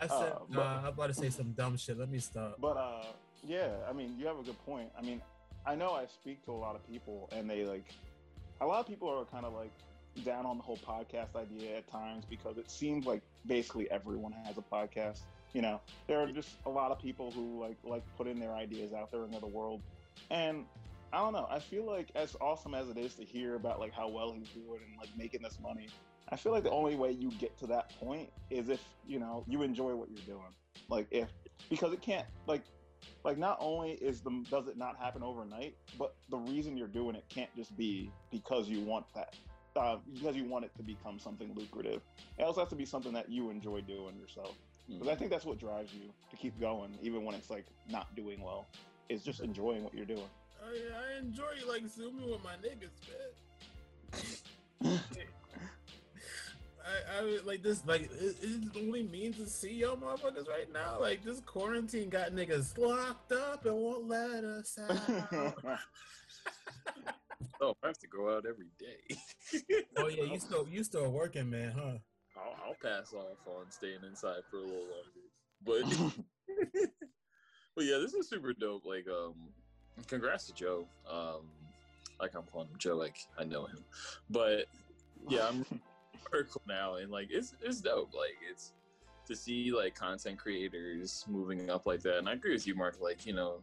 I 0.00 0.06
said, 0.06 0.32
Uh, 0.32 0.38
but- 0.48 0.56
nah, 0.56 0.78
I'm 0.78 0.86
about 0.86 1.08
to 1.08 1.14
say 1.14 1.28
some 1.30 1.52
dumb 1.52 1.76
shit. 1.76 1.98
Let 1.98 2.08
me 2.10 2.18
stop. 2.18 2.56
But 2.60 2.76
uh, 2.76 3.02
yeah, 3.48 3.70
I 3.88 3.92
mean, 3.94 4.14
you 4.18 4.26
have 4.26 4.38
a 4.38 4.42
good 4.42 4.58
point. 4.64 4.90
I 4.96 5.02
mean, 5.02 5.22
I 5.66 5.74
know 5.74 5.92
I 5.92 6.06
speak 6.06 6.44
to 6.44 6.52
a 6.52 6.60
lot 6.60 6.76
of 6.76 6.86
people, 6.86 7.28
and 7.32 7.48
they 7.48 7.64
like, 7.64 7.94
a 8.60 8.66
lot 8.66 8.80
of 8.80 8.86
people 8.86 9.08
are 9.08 9.24
kind 9.24 9.46
of 9.46 9.54
like 9.54 9.72
down 10.24 10.44
on 10.44 10.58
the 10.58 10.62
whole 10.62 10.78
podcast 10.78 11.34
idea 11.34 11.78
at 11.78 11.90
times 11.90 12.24
because 12.28 12.58
it 12.58 12.70
seems 12.70 13.06
like 13.06 13.22
basically 13.46 13.90
everyone 13.90 14.32
has 14.44 14.58
a 14.58 14.62
podcast. 14.62 15.20
You 15.54 15.62
know, 15.62 15.80
there 16.06 16.18
are 16.20 16.30
just 16.30 16.50
a 16.66 16.70
lot 16.70 16.90
of 16.90 17.00
people 17.00 17.30
who 17.30 17.58
like 17.60 17.78
like 17.82 18.02
putting 18.18 18.38
their 18.38 18.54
ideas 18.54 18.92
out 18.92 19.10
there 19.10 19.24
into 19.24 19.40
the 19.40 19.46
world, 19.46 19.80
and 20.30 20.66
I 21.12 21.18
don't 21.18 21.32
know. 21.32 21.46
I 21.50 21.58
feel 21.58 21.86
like 21.86 22.08
as 22.14 22.36
awesome 22.42 22.74
as 22.74 22.90
it 22.90 22.98
is 22.98 23.14
to 23.14 23.24
hear 23.24 23.54
about 23.54 23.80
like 23.80 23.94
how 23.94 24.08
well 24.08 24.32
he's 24.32 24.48
doing 24.50 24.80
and 24.86 24.98
like 25.00 25.08
making 25.16 25.40
this 25.42 25.58
money, 25.62 25.88
I 26.28 26.36
feel 26.36 26.52
like 26.52 26.64
the 26.64 26.70
only 26.70 26.96
way 26.96 27.12
you 27.12 27.30
get 27.38 27.56
to 27.60 27.66
that 27.68 27.98
point 27.98 28.30
is 28.50 28.68
if 28.68 28.82
you 29.06 29.18
know 29.18 29.44
you 29.48 29.62
enjoy 29.62 29.94
what 29.94 30.10
you're 30.10 30.36
doing. 30.36 30.52
Like 30.90 31.06
if 31.10 31.28
because 31.70 31.94
it 31.94 32.02
can't 32.02 32.26
like 32.46 32.62
like 33.24 33.38
not 33.38 33.58
only 33.60 33.92
is 33.92 34.20
the 34.20 34.44
does 34.50 34.68
it 34.68 34.76
not 34.76 34.96
happen 34.96 35.22
overnight, 35.22 35.76
but 35.98 36.14
the 36.30 36.36
reason 36.36 36.76
you're 36.76 36.86
doing 36.86 37.14
it 37.16 37.24
can't 37.28 37.54
just 37.56 37.76
be 37.76 38.10
because 38.30 38.68
you 38.68 38.80
want 38.80 39.06
that. 39.14 39.34
Uh, 39.76 39.98
because 40.12 40.34
you 40.34 40.44
want 40.44 40.64
it 40.64 40.74
to 40.76 40.82
become 40.82 41.20
something 41.20 41.52
lucrative. 41.54 42.00
It 42.36 42.42
also 42.42 42.60
has 42.60 42.68
to 42.70 42.74
be 42.74 42.84
something 42.84 43.12
that 43.12 43.30
you 43.30 43.50
enjoy 43.50 43.80
doing 43.82 44.16
yourself. 44.16 44.56
Because 44.88 45.06
I 45.06 45.14
think 45.14 45.30
that's 45.30 45.44
what 45.44 45.58
drives 45.58 45.92
you 45.92 46.10
to 46.30 46.36
keep 46.36 46.58
going, 46.58 46.98
even 47.00 47.24
when 47.24 47.36
it's 47.36 47.50
like 47.50 47.66
not 47.88 48.12
doing 48.16 48.40
well. 48.40 48.66
Is 49.08 49.22
just 49.22 49.40
enjoying 49.40 49.84
what 49.84 49.94
you're 49.94 50.06
doing. 50.06 50.28
Yeah, 50.74 50.96
I 50.98 51.18
enjoy 51.18 51.52
like 51.68 51.86
zooming 51.86 52.28
with 52.28 52.42
my 52.42 52.54
niggas, 52.54 52.90
I, 57.18 57.22
I 57.22 57.38
like 57.44 57.62
this 57.62 57.82
like 57.86 58.02
it, 58.02 58.36
it 58.42 58.76
only 58.76 59.02
means 59.04 59.36
to 59.36 59.46
see 59.46 59.72
y'all 59.72 59.96
motherfuckers 59.96 60.48
right 60.48 60.72
now. 60.72 60.98
Like 61.00 61.24
this 61.24 61.40
quarantine 61.40 62.08
got 62.08 62.32
niggas 62.32 62.76
locked 62.78 63.32
up 63.32 63.64
and 63.66 63.76
won't 63.76 64.08
let 64.08 64.44
us 64.44 64.78
out. 64.88 65.64
oh, 67.60 67.74
I 67.82 67.86
have 67.86 67.98
to 67.98 68.06
go 68.06 68.36
out 68.36 68.44
every 68.48 68.70
day. 68.78 69.16
oh 69.96 70.08
yeah, 70.08 70.24
you 70.24 70.38
still 70.38 70.66
you 70.70 70.84
still 70.84 71.10
working, 71.10 71.50
man, 71.50 71.72
huh? 71.72 71.98
I'll, 72.36 72.68
I'll 72.68 72.76
pass 72.82 73.12
off 73.12 73.46
on 73.46 73.70
staying 73.70 74.00
inside 74.06 74.42
for 74.50 74.58
a 74.58 74.60
little 74.60 74.86
longer. 74.86 75.28
But 75.64 75.82
but 77.74 77.84
yeah, 77.84 77.98
this 77.98 78.14
is 78.14 78.28
super 78.28 78.52
dope. 78.52 78.84
Like, 78.84 79.06
um, 79.08 79.34
congrats 80.06 80.46
to 80.46 80.54
Joe. 80.54 80.86
Um, 81.10 81.42
like 82.20 82.34
I'm 82.34 82.44
calling 82.44 82.68
him 82.68 82.78
Joe, 82.78 82.96
like 82.96 83.16
I 83.38 83.44
know 83.44 83.66
him. 83.66 83.84
But 84.30 84.66
yeah, 85.28 85.48
I'm 85.48 85.64
article 86.32 86.62
now, 86.66 86.94
and 86.94 87.10
like 87.10 87.28
it's 87.30 87.54
it's 87.62 87.80
dope. 87.80 88.14
Like 88.14 88.36
it's 88.50 88.72
to 89.26 89.36
see 89.36 89.72
like 89.72 89.94
content 89.94 90.38
creators 90.38 91.24
moving 91.28 91.70
up 91.70 91.86
like 91.86 92.00
that. 92.00 92.18
And 92.18 92.28
I 92.28 92.32
agree 92.32 92.52
with 92.52 92.66
you, 92.66 92.74
Mark. 92.74 92.98
Like 93.00 93.26
you 93.26 93.34
know, 93.34 93.60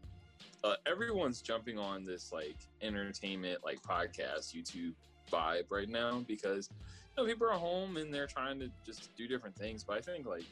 uh, 0.64 0.76
everyone's 0.86 1.42
jumping 1.42 1.78
on 1.78 2.04
this 2.06 2.32
like 2.32 2.58
entertainment 2.82 3.60
like 3.64 3.82
podcast 3.82 4.56
YouTube 4.56 4.94
vibe 5.32 5.66
right 5.70 5.90
now 5.90 6.24
because 6.28 6.70
you 7.18 7.24
know 7.24 7.28
people 7.28 7.48
are 7.48 7.54
home 7.54 7.98
and 7.98 8.14
they're 8.14 8.28
trying 8.28 8.60
to 8.60 8.70
just 8.86 9.16
do 9.16 9.28
different 9.28 9.56
things. 9.56 9.84
But 9.84 9.98
I 9.98 10.02
think 10.02 10.26
like 10.26 10.46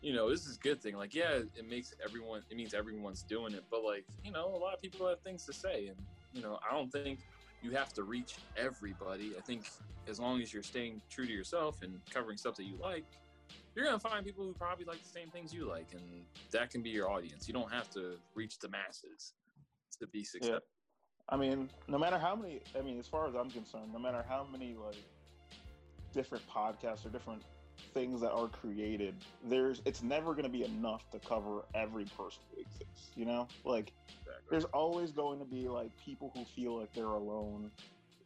you 0.00 0.14
know 0.14 0.30
this 0.30 0.46
is 0.46 0.56
a 0.56 0.60
good 0.60 0.80
thing. 0.80 0.96
Like 0.96 1.14
yeah, 1.14 1.38
it 1.56 1.68
makes 1.68 1.94
everyone. 2.04 2.42
It 2.50 2.56
means 2.56 2.74
everyone's 2.74 3.22
doing 3.22 3.52
it. 3.54 3.64
But 3.70 3.84
like 3.84 4.04
you 4.24 4.32
know, 4.32 4.46
a 4.54 4.58
lot 4.58 4.74
of 4.74 4.80
people 4.80 5.08
have 5.08 5.20
things 5.20 5.44
to 5.46 5.52
say, 5.52 5.88
and 5.88 5.96
you 6.32 6.42
know, 6.42 6.58
I 6.68 6.74
don't 6.74 6.90
think 6.92 7.20
you 7.66 7.76
have 7.76 7.92
to 7.94 8.04
reach 8.04 8.36
everybody. 8.56 9.32
I 9.36 9.40
think 9.40 9.66
as 10.08 10.20
long 10.20 10.40
as 10.40 10.54
you're 10.54 10.62
staying 10.62 11.02
true 11.10 11.26
to 11.26 11.32
yourself 11.32 11.82
and 11.82 12.00
covering 12.10 12.36
stuff 12.36 12.54
that 12.56 12.64
you 12.64 12.78
like, 12.80 13.04
you're 13.74 13.84
gonna 13.84 13.98
find 13.98 14.24
people 14.24 14.44
who 14.44 14.54
probably 14.54 14.84
like 14.84 15.02
the 15.02 15.08
same 15.08 15.28
things 15.30 15.52
you 15.52 15.68
like, 15.68 15.88
and 15.92 16.24
that 16.52 16.70
can 16.70 16.82
be 16.82 16.90
your 16.90 17.10
audience. 17.10 17.48
You 17.48 17.54
don't 17.54 17.72
have 17.72 17.90
to 17.90 18.16
reach 18.34 18.58
the 18.58 18.68
masses 18.68 19.32
to 20.00 20.06
be 20.06 20.24
successful. 20.24 20.54
yeah. 20.54 21.34
I 21.34 21.36
mean, 21.36 21.68
no 21.88 21.98
matter 21.98 22.18
how 22.18 22.36
many, 22.36 22.60
I 22.78 22.82
mean, 22.82 22.98
as 23.00 23.08
far 23.08 23.26
as 23.26 23.34
I'm 23.34 23.50
concerned, 23.50 23.92
no 23.92 23.98
matter 23.98 24.24
how 24.26 24.46
many 24.50 24.74
like 24.74 24.96
different 26.14 26.44
podcasts 26.48 27.04
or 27.04 27.10
different 27.10 27.42
things 27.94 28.20
that 28.20 28.32
are 28.32 28.48
created, 28.48 29.14
there's 29.44 29.82
it's 29.84 30.02
never 30.02 30.32
going 30.32 30.44
to 30.44 30.50
be 30.50 30.64
enough 30.64 31.08
to 31.12 31.18
cover 31.20 31.62
every 31.74 32.04
person 32.04 32.42
who 32.54 32.60
exists. 32.60 33.10
You 33.14 33.24
know, 33.26 33.48
like 33.64 33.92
Exactly. 34.08 34.46
there's 34.50 34.64
always 34.66 35.12
going 35.12 35.38
to 35.38 35.44
be 35.44 35.68
like 35.68 35.90
people 36.04 36.30
who 36.34 36.44
feel 36.44 36.78
like 36.78 36.92
they're 36.94 37.06
alone, 37.06 37.70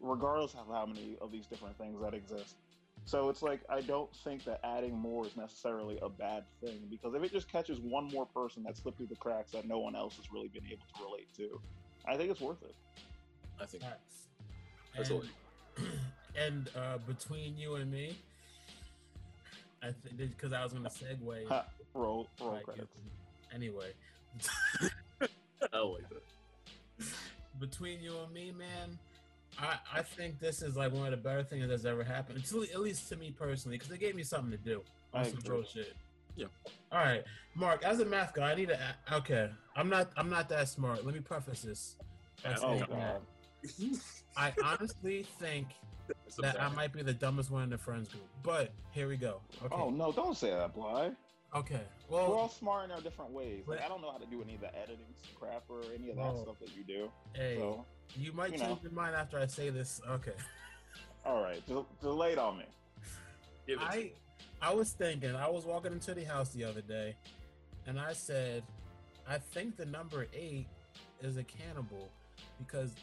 regardless 0.01 0.55
of 0.55 0.67
how 0.73 0.87
many 0.87 1.17
of 1.21 1.31
these 1.31 1.47
different 1.47 1.77
things 1.79 2.01
that 2.03 2.15
exist. 2.15 2.57
So 3.05 3.29
it's 3.29 3.43
like 3.43 3.61
I 3.69 3.81
don't 3.81 4.15
think 4.25 4.45
that 4.45 4.61
adding 4.65 4.97
more 4.97 5.27
is 5.27 5.37
necessarily 5.37 5.99
a 6.03 6.09
bad 6.09 6.45
thing 6.63 6.87
because 6.91 7.15
if 7.15 7.23
it 7.23 7.33
just 7.33 7.51
catches 7.51 7.81
one 7.81 8.09
more 8.09 8.27
person 8.27 8.63
that 8.65 8.77
slipped 8.77 8.99
through 8.99 9.09
the 9.09 9.17
cracks 9.17 9.53
that 9.53 9.67
no 9.67 9.79
one 9.79 9.97
else 9.97 10.17
has 10.17 10.31
really 10.31 10.49
been 10.49 10.67
able 10.67 10.85
to 10.97 11.05
relate 11.05 11.29
to, 11.37 11.61
I 12.07 12.17
think 12.17 12.31
it's 12.31 12.41
worth 12.41 12.63
it. 12.63 12.75
I 13.61 13.67
think 13.67 13.83
Facts. 13.83 14.29
that's 14.97 15.11
and, 15.11 15.23
all. 15.79 15.85
and 16.37 16.71
uh, 16.77 16.99
between 17.07 17.57
you 17.57 17.77
and 17.77 17.91
me, 17.91 18.17
I 19.83 19.93
think 19.93 20.19
because 20.19 20.53
I 20.53 20.63
was 20.63 20.73
gonna 20.73 20.91
segue. 20.91 21.49
Ha, 21.49 21.65
roll 21.95 22.29
roll 22.41 22.53
like, 22.53 22.65
credits. 22.65 22.89
Anyway, 23.55 23.93
I 25.73 25.79
like 25.79 26.05
that. 26.09 27.09
between 27.59 28.01
you 28.01 28.15
and 28.23 28.33
me, 28.33 28.53
man, 28.57 28.99
I, 29.59 29.77
I 29.93 30.03
think 30.03 30.39
this 30.39 30.63
is 30.63 30.77
like 30.77 30.93
one 30.93 31.07
of 31.07 31.11
the 31.11 31.17
better 31.17 31.43
things 31.43 31.69
that's 31.69 31.85
ever 31.85 32.05
happened. 32.05 32.45
To, 32.45 32.63
at 32.63 32.81
least 32.81 33.09
to 33.09 33.17
me 33.17 33.35
personally, 33.37 33.79
because 33.79 33.93
it 33.93 34.01
gave 34.01 34.15
me 34.15 34.23
something 34.23 34.51
to 34.51 34.57
do. 34.57 34.83
I 35.13 35.25
some 35.25 35.39
agree. 35.39 35.49
bro 35.49 35.63
shit. 35.63 35.95
Yeah. 36.37 36.47
All 36.93 36.99
right, 36.99 37.25
Mark. 37.55 37.85
As 37.85 38.01
a 38.01 38.05
math 38.05 38.35
guy, 38.35 38.53
I 38.53 38.55
need 38.55 38.69
to. 38.69 38.79
Okay, 39.13 39.51
I'm 39.77 39.89
not. 39.89 40.11
I'm 40.17 40.31
not 40.31 40.49
that 40.51 40.69
smart. 40.69 41.05
Let 41.05 41.15
me 41.15 41.21
preface 41.21 41.63
this. 41.63 41.97
by 42.45 42.55
Oh 42.63 42.79
god. 42.79 43.21
That 43.63 44.01
I 44.37 44.53
honestly 44.65 45.27
think 45.39 45.69
that 46.41 46.61
I 46.61 46.69
might 46.71 46.93
be 46.93 47.03
the 47.03 47.13
dumbest 47.13 47.51
one 47.51 47.63
in 47.65 47.71
the 47.71 47.79
friends 47.79 48.09
group. 48.09 48.25
But 48.43 48.73
here 48.91 49.09
we 49.09 49.17
go. 49.17 49.41
Okay. 49.65 49.75
Oh 49.75 49.91
no, 49.91 50.13
don't 50.13 50.37
say 50.37 50.51
that, 50.51 50.75
Bly. 50.75 51.13
Okay. 51.55 51.81
Well, 52.09 52.31
We're 52.31 52.37
all 52.37 52.49
smart 52.49 52.85
in 52.85 52.91
our 52.93 53.01
different 53.01 53.33
ways. 53.33 53.65
Like 53.67 53.83
I 53.83 53.89
don't 53.89 54.01
know 54.03 54.11
how 54.13 54.19
to 54.19 54.27
do 54.27 54.43
any 54.43 54.55
of 54.55 54.61
the 54.61 54.75
editing 54.77 55.05
crap 55.39 55.65
or 55.69 55.81
any 55.95 56.11
of 56.11 56.17
that 56.17 56.23
Oh. 56.23 56.43
stuff 56.45 56.59
that 56.61 56.75
you 56.77 56.85
do. 56.85 57.11
hey, 57.35 57.57
So, 57.59 57.85
you 58.17 58.33
might 58.33 58.53
you 58.53 58.59
change 58.59 58.71
know. 58.71 58.79
your 58.83 58.93
mind 58.93 59.15
after 59.17 59.39
I 59.39 59.47
say 59.47 59.71
this. 59.71 60.01
Okay. 60.09 60.33
all 61.25 61.43
right, 61.43 61.61
just, 61.67 61.85
just 62.01 62.05
lay 62.05 62.33
it 62.33 62.39
on 62.39 62.59
me. 62.59 62.65
Give 63.67 63.81
it 63.81 63.85
I 63.89 63.97
me. 63.97 64.13
I 64.63 64.75
was 64.75 64.93
thinking, 64.93 65.35
I 65.35 65.49
was 65.49 65.65
walking 65.65 65.93
into 65.93 66.15
the 66.15 66.25
house 66.25 66.51
the 66.51 66.65
other 66.65 66.83
day, 66.83 67.17
and 67.87 67.99
I 67.99 68.13
said, 68.13 68.63
I 69.29 69.39
think 69.39 69.77
the 69.77 69.87
number 69.87 70.27
eight 70.35 70.67
is 71.23 71.37
a 71.37 71.45
cannibal 71.45 72.11
because 72.59 72.95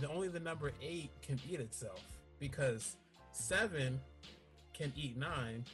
the 0.00 0.08
only 0.08 0.28
the 0.28 0.40
number 0.40 0.72
eight 0.82 1.10
can 1.22 1.38
eat 1.50 1.60
itself 1.60 2.02
because 2.40 2.96
seven 3.32 4.00
can 4.72 4.92
eat 4.96 5.16
nine, 5.16 5.64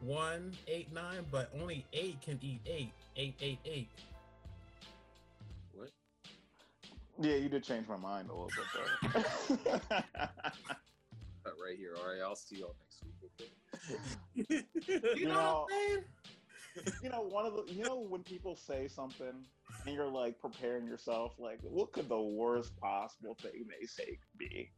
one, 0.00 0.52
eight, 0.66 0.92
nine, 0.92 1.24
but 1.30 1.50
only 1.60 1.84
eight 1.92 2.20
can 2.22 2.38
eat 2.42 2.60
eight, 2.66 2.92
eight, 3.16 3.34
eight, 3.40 3.58
eight. 3.64 3.88
what? 5.74 5.90
Yeah, 7.20 7.36
you 7.36 7.48
did 7.48 7.62
change 7.64 7.86
my 7.88 7.96
mind 7.96 8.28
a 8.30 8.32
little 8.34 8.50
bit 9.58 9.66
there. 9.80 10.30
Right 11.64 11.76
here. 11.78 11.94
All 11.98 12.06
right, 12.08 12.20
I'll 12.22 12.36
see 12.36 12.56
y'all 12.60 12.76
next 12.78 13.02
week. 13.04 14.44
Okay. 14.44 14.64
You, 14.86 15.00
You 15.16 15.28
know, 15.28 15.34
know- 15.34 15.66
what 15.66 15.72
I'm 16.86 16.92
you 17.02 17.08
know, 17.10 17.22
one 17.22 17.46
of 17.46 17.54
the 17.54 17.72
you 17.72 17.82
know 17.84 17.98
when 18.08 18.22
people 18.22 18.54
say 18.54 18.86
something 18.86 19.32
and 19.88 19.96
you're 19.96 20.06
like 20.06 20.38
preparing 20.38 20.86
yourself, 20.86 21.32
like 21.38 21.58
what 21.62 21.92
could 21.92 22.10
the 22.10 22.20
worst 22.20 22.76
possible 22.76 23.34
thing 23.40 23.66
they 23.68 23.86
say 23.86 24.18
be? 24.36 24.70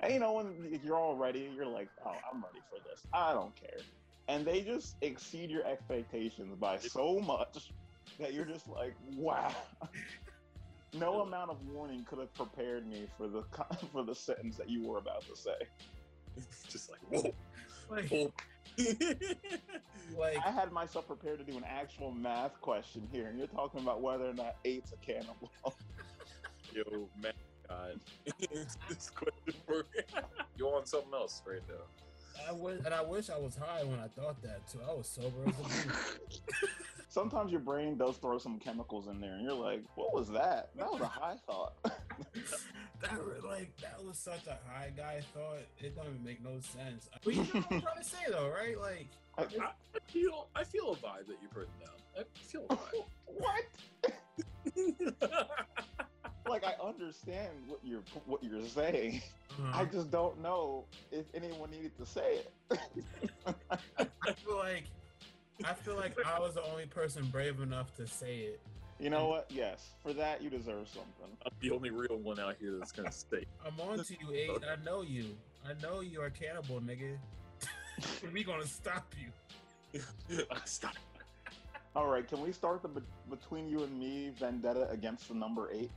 And 0.00 0.14
you 0.14 0.18
know 0.18 0.32
when 0.32 0.80
you're 0.82 0.96
all 0.96 1.16
ready, 1.16 1.50
you're 1.54 1.66
like, 1.66 1.90
oh, 2.06 2.16
I'm 2.32 2.42
ready 2.42 2.60
for 2.70 2.78
this. 2.88 3.02
I 3.12 3.34
don't 3.34 3.54
care. 3.54 3.80
And 4.28 4.46
they 4.46 4.62
just 4.62 4.96
exceed 5.02 5.50
your 5.50 5.64
expectations 5.66 6.56
by 6.58 6.78
so 6.78 7.20
much 7.20 7.70
that 8.18 8.32
you're 8.32 8.46
just 8.46 8.66
like, 8.66 8.94
wow. 9.14 9.54
No 10.94 11.20
amount 11.20 11.50
of 11.50 11.58
warning 11.66 12.06
could 12.08 12.20
have 12.20 12.32
prepared 12.32 12.86
me 12.86 13.06
for 13.18 13.28
the 13.28 13.42
for 13.92 14.02
the 14.02 14.14
sentence 14.14 14.56
that 14.56 14.70
you 14.70 14.86
were 14.86 14.96
about 14.96 15.22
to 15.22 15.36
say. 15.36 15.50
It's 16.36 16.62
Just 16.70 16.90
like 16.90 17.00
whoa, 17.10 17.34
Like, 17.90 18.08
whoa. 18.08 18.32
Like 20.18 20.38
I 20.44 20.50
had 20.50 20.72
myself 20.72 21.06
prepared 21.06 21.38
to 21.38 21.44
do 21.44 21.56
an 21.56 21.64
actual 21.68 22.10
math 22.12 22.60
question 22.60 23.08
here, 23.12 23.28
and 23.28 23.38
you're 23.38 23.46
talking 23.48 23.80
about 23.80 24.00
whether 24.00 24.28
or 24.28 24.34
not 24.34 24.56
eight's 24.64 24.92
a 24.92 24.96
cannibal. 24.96 25.50
Yo, 26.74 27.08
man, 27.20 27.32
God, 27.68 28.00
this 28.88 29.10
question 29.10 29.54
for 29.66 29.86
you 30.56 30.66
on 30.66 30.86
something 30.86 31.14
else 31.14 31.42
right 31.46 31.62
now. 31.68 32.05
I 32.48 32.52
wish, 32.52 32.80
and 32.84 32.94
I 32.94 33.02
wish 33.02 33.30
I 33.30 33.38
was 33.38 33.56
high 33.56 33.84
when 33.84 33.98
I 33.98 34.08
thought 34.08 34.40
that 34.42 34.66
too. 34.68 34.78
I 34.88 34.94
was 34.94 35.06
sober 35.06 35.48
as 35.48 35.54
a. 35.54 36.66
Sometimes 37.08 37.50
your 37.50 37.60
brain 37.60 37.96
does 37.96 38.16
throw 38.18 38.38
some 38.38 38.58
chemicals 38.58 39.06
in 39.08 39.20
there, 39.20 39.34
and 39.34 39.42
you're 39.42 39.54
like, 39.54 39.82
"What 39.94 40.12
was 40.12 40.28
that? 40.30 40.70
That 40.76 40.90
was 40.90 41.00
a 41.00 41.06
high 41.06 41.36
thought." 41.46 41.74
that 43.00 43.16
were 43.18 43.36
like 43.48 43.76
that 43.78 44.02
was 44.04 44.18
such 44.18 44.46
a 44.46 44.58
high 44.68 44.92
guy 44.96 45.20
thought. 45.34 45.58
It 45.78 45.96
don't 45.96 46.06
even 46.06 46.24
make 46.24 46.42
no 46.42 46.60
sense. 46.60 47.08
But 47.24 47.34
you 47.34 47.42
know 47.42 47.60
what 47.60 47.72
I'm 47.72 47.80
trying 47.82 48.02
to 48.02 48.04
say 48.04 48.18
though, 48.30 48.48
right? 48.48 48.78
Like, 48.78 49.08
I, 49.38 49.42
I 49.42 49.98
feel, 50.10 50.48
I 50.54 50.64
feel 50.64 50.92
a 50.92 50.96
vibe 50.96 51.26
that 51.28 51.36
you're 51.40 51.50
putting 51.50 51.70
down. 51.80 51.94
I 52.18 52.24
feel 52.42 52.66
a 52.70 52.76
what? 53.26 53.64
Vibe. 56.46 56.48
Like 56.50 56.64
I 56.64 56.74
understand 56.86 57.48
what 57.66 57.80
you're 57.84 58.02
what 58.26 58.42
you're 58.42 58.62
saying. 58.66 59.22
uh, 59.60 59.70
I 59.74 59.84
just 59.84 60.10
don't 60.10 60.40
know 60.42 60.84
if 61.12 61.26
anyone 61.34 61.70
needed 61.70 61.96
to 61.98 62.06
say 62.06 62.40
it. 62.40 62.52
I 63.98 64.32
feel 64.32 64.56
like 64.56 64.84
I 65.64 65.72
feel 65.74 65.96
like 65.96 66.14
I 66.24 66.38
was 66.38 66.54
the 66.54 66.62
only 66.64 66.86
person 66.86 67.26
brave 67.26 67.60
enough 67.60 67.94
to 67.96 68.06
say 68.06 68.36
it. 68.38 68.60
you 69.00 69.10
know 69.10 69.28
what? 69.28 69.46
Yes, 69.50 69.90
for 70.02 70.12
that 70.14 70.42
you 70.42 70.50
deserve 70.50 70.88
something. 70.88 71.36
I'm 71.44 71.52
the 71.60 71.70
only 71.70 71.90
real 71.90 72.16
one 72.18 72.38
out 72.40 72.56
here 72.60 72.72
that's 72.78 72.92
gonna 72.92 73.12
stay. 73.12 73.44
I'm 73.64 73.78
on 73.80 74.02
to 74.04 74.14
you, 74.20 74.32
Aid. 74.34 74.62
I 74.64 74.82
know 74.84 75.02
you. 75.02 75.24
I 75.68 75.72
know 75.82 76.00
you 76.00 76.20
are 76.20 76.30
cannibal, 76.30 76.80
nigga. 76.80 77.16
we 78.32 78.44
gonna 78.44 78.66
stop 78.66 79.12
you. 79.18 79.30
Stop. 80.66 80.94
All 81.94 82.06
right, 82.08 82.28
can 82.28 82.42
we 82.42 82.52
start 82.52 82.82
the 82.82 82.88
be- 82.88 83.00
between 83.30 83.66
you 83.68 83.82
and 83.82 83.98
me 83.98 84.30
vendetta 84.38 84.86
against 84.90 85.28
the 85.28 85.34
number 85.34 85.70
eight? 85.72 85.90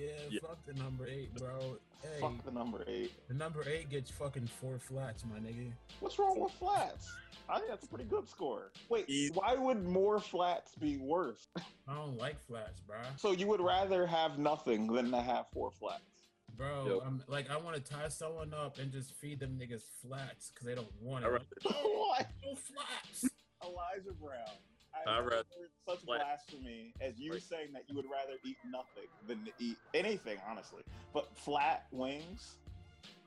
Yeah, 0.00 0.06
Yeah. 0.30 0.40
fuck 0.40 0.64
the 0.66 0.74
number 0.74 1.06
eight, 1.06 1.34
bro. 1.34 1.78
Hey, 2.02 2.20
Fuck 2.20 2.42
the 2.44 2.50
number 2.50 2.82
eight. 2.86 3.12
the 3.28 3.34
number 3.34 3.62
eight 3.68 3.90
gets 3.90 4.10
fucking 4.10 4.46
four 4.46 4.78
flats, 4.78 5.24
my 5.26 5.38
nigga. 5.38 5.70
What's 6.00 6.18
wrong 6.18 6.40
with 6.40 6.52
flats? 6.52 7.12
I 7.48 7.56
think 7.58 7.68
that's 7.68 7.84
a 7.84 7.88
pretty 7.88 8.04
good 8.04 8.28
score. 8.28 8.70
Wait, 8.88 9.04
Easy. 9.08 9.32
why 9.34 9.54
would 9.54 9.84
more 9.84 10.20
flats 10.20 10.74
be 10.76 10.96
worse? 10.96 11.48
I 11.88 11.94
don't 11.94 12.16
like 12.16 12.40
flats, 12.46 12.80
bro. 12.80 12.96
So 13.16 13.32
you 13.32 13.46
would 13.48 13.60
rather 13.60 14.06
have 14.06 14.38
nothing 14.38 14.86
than 14.86 15.10
to 15.10 15.20
have 15.20 15.46
four 15.52 15.70
flats? 15.72 16.02
Bro, 16.56 16.86
Yo. 16.86 17.00
I'm 17.04 17.22
like 17.28 17.50
I 17.50 17.56
want 17.58 17.76
to 17.76 17.82
tie 17.82 18.08
someone 18.08 18.54
up 18.54 18.78
and 18.78 18.90
just 18.92 19.12
feed 19.14 19.38
them 19.40 19.58
niggas 19.60 19.82
flats 20.02 20.50
because 20.50 20.66
they 20.66 20.74
don't 20.74 20.92
want 21.00 21.24
it. 21.24 21.28
I'd 21.28 21.42
what? 21.64 22.26
No 22.44 22.54
flats. 22.54 23.28
Elijah 23.62 24.12
Brown. 24.20 24.40
I'd 24.94 25.08
I've 25.08 25.24
rather- 25.24 25.36
heard 25.36 25.46
such 25.86 26.00
Flat. 26.00 26.20
blasphemy 26.20 26.92
as 27.00 27.18
you 27.18 27.32
Right. 27.32 27.42
saying 27.42 27.72
that 27.72 27.88
you 27.88 27.94
would 27.96 28.10
rather 28.10 28.34
eat 28.44 28.56
nothing 28.66 29.08
than 29.26 29.44
to 29.44 29.52
eat 29.58 29.76
anything, 29.94 30.40
honestly. 30.48 30.82
But 31.12 31.34
flat 31.36 31.86
wings? 31.92 32.56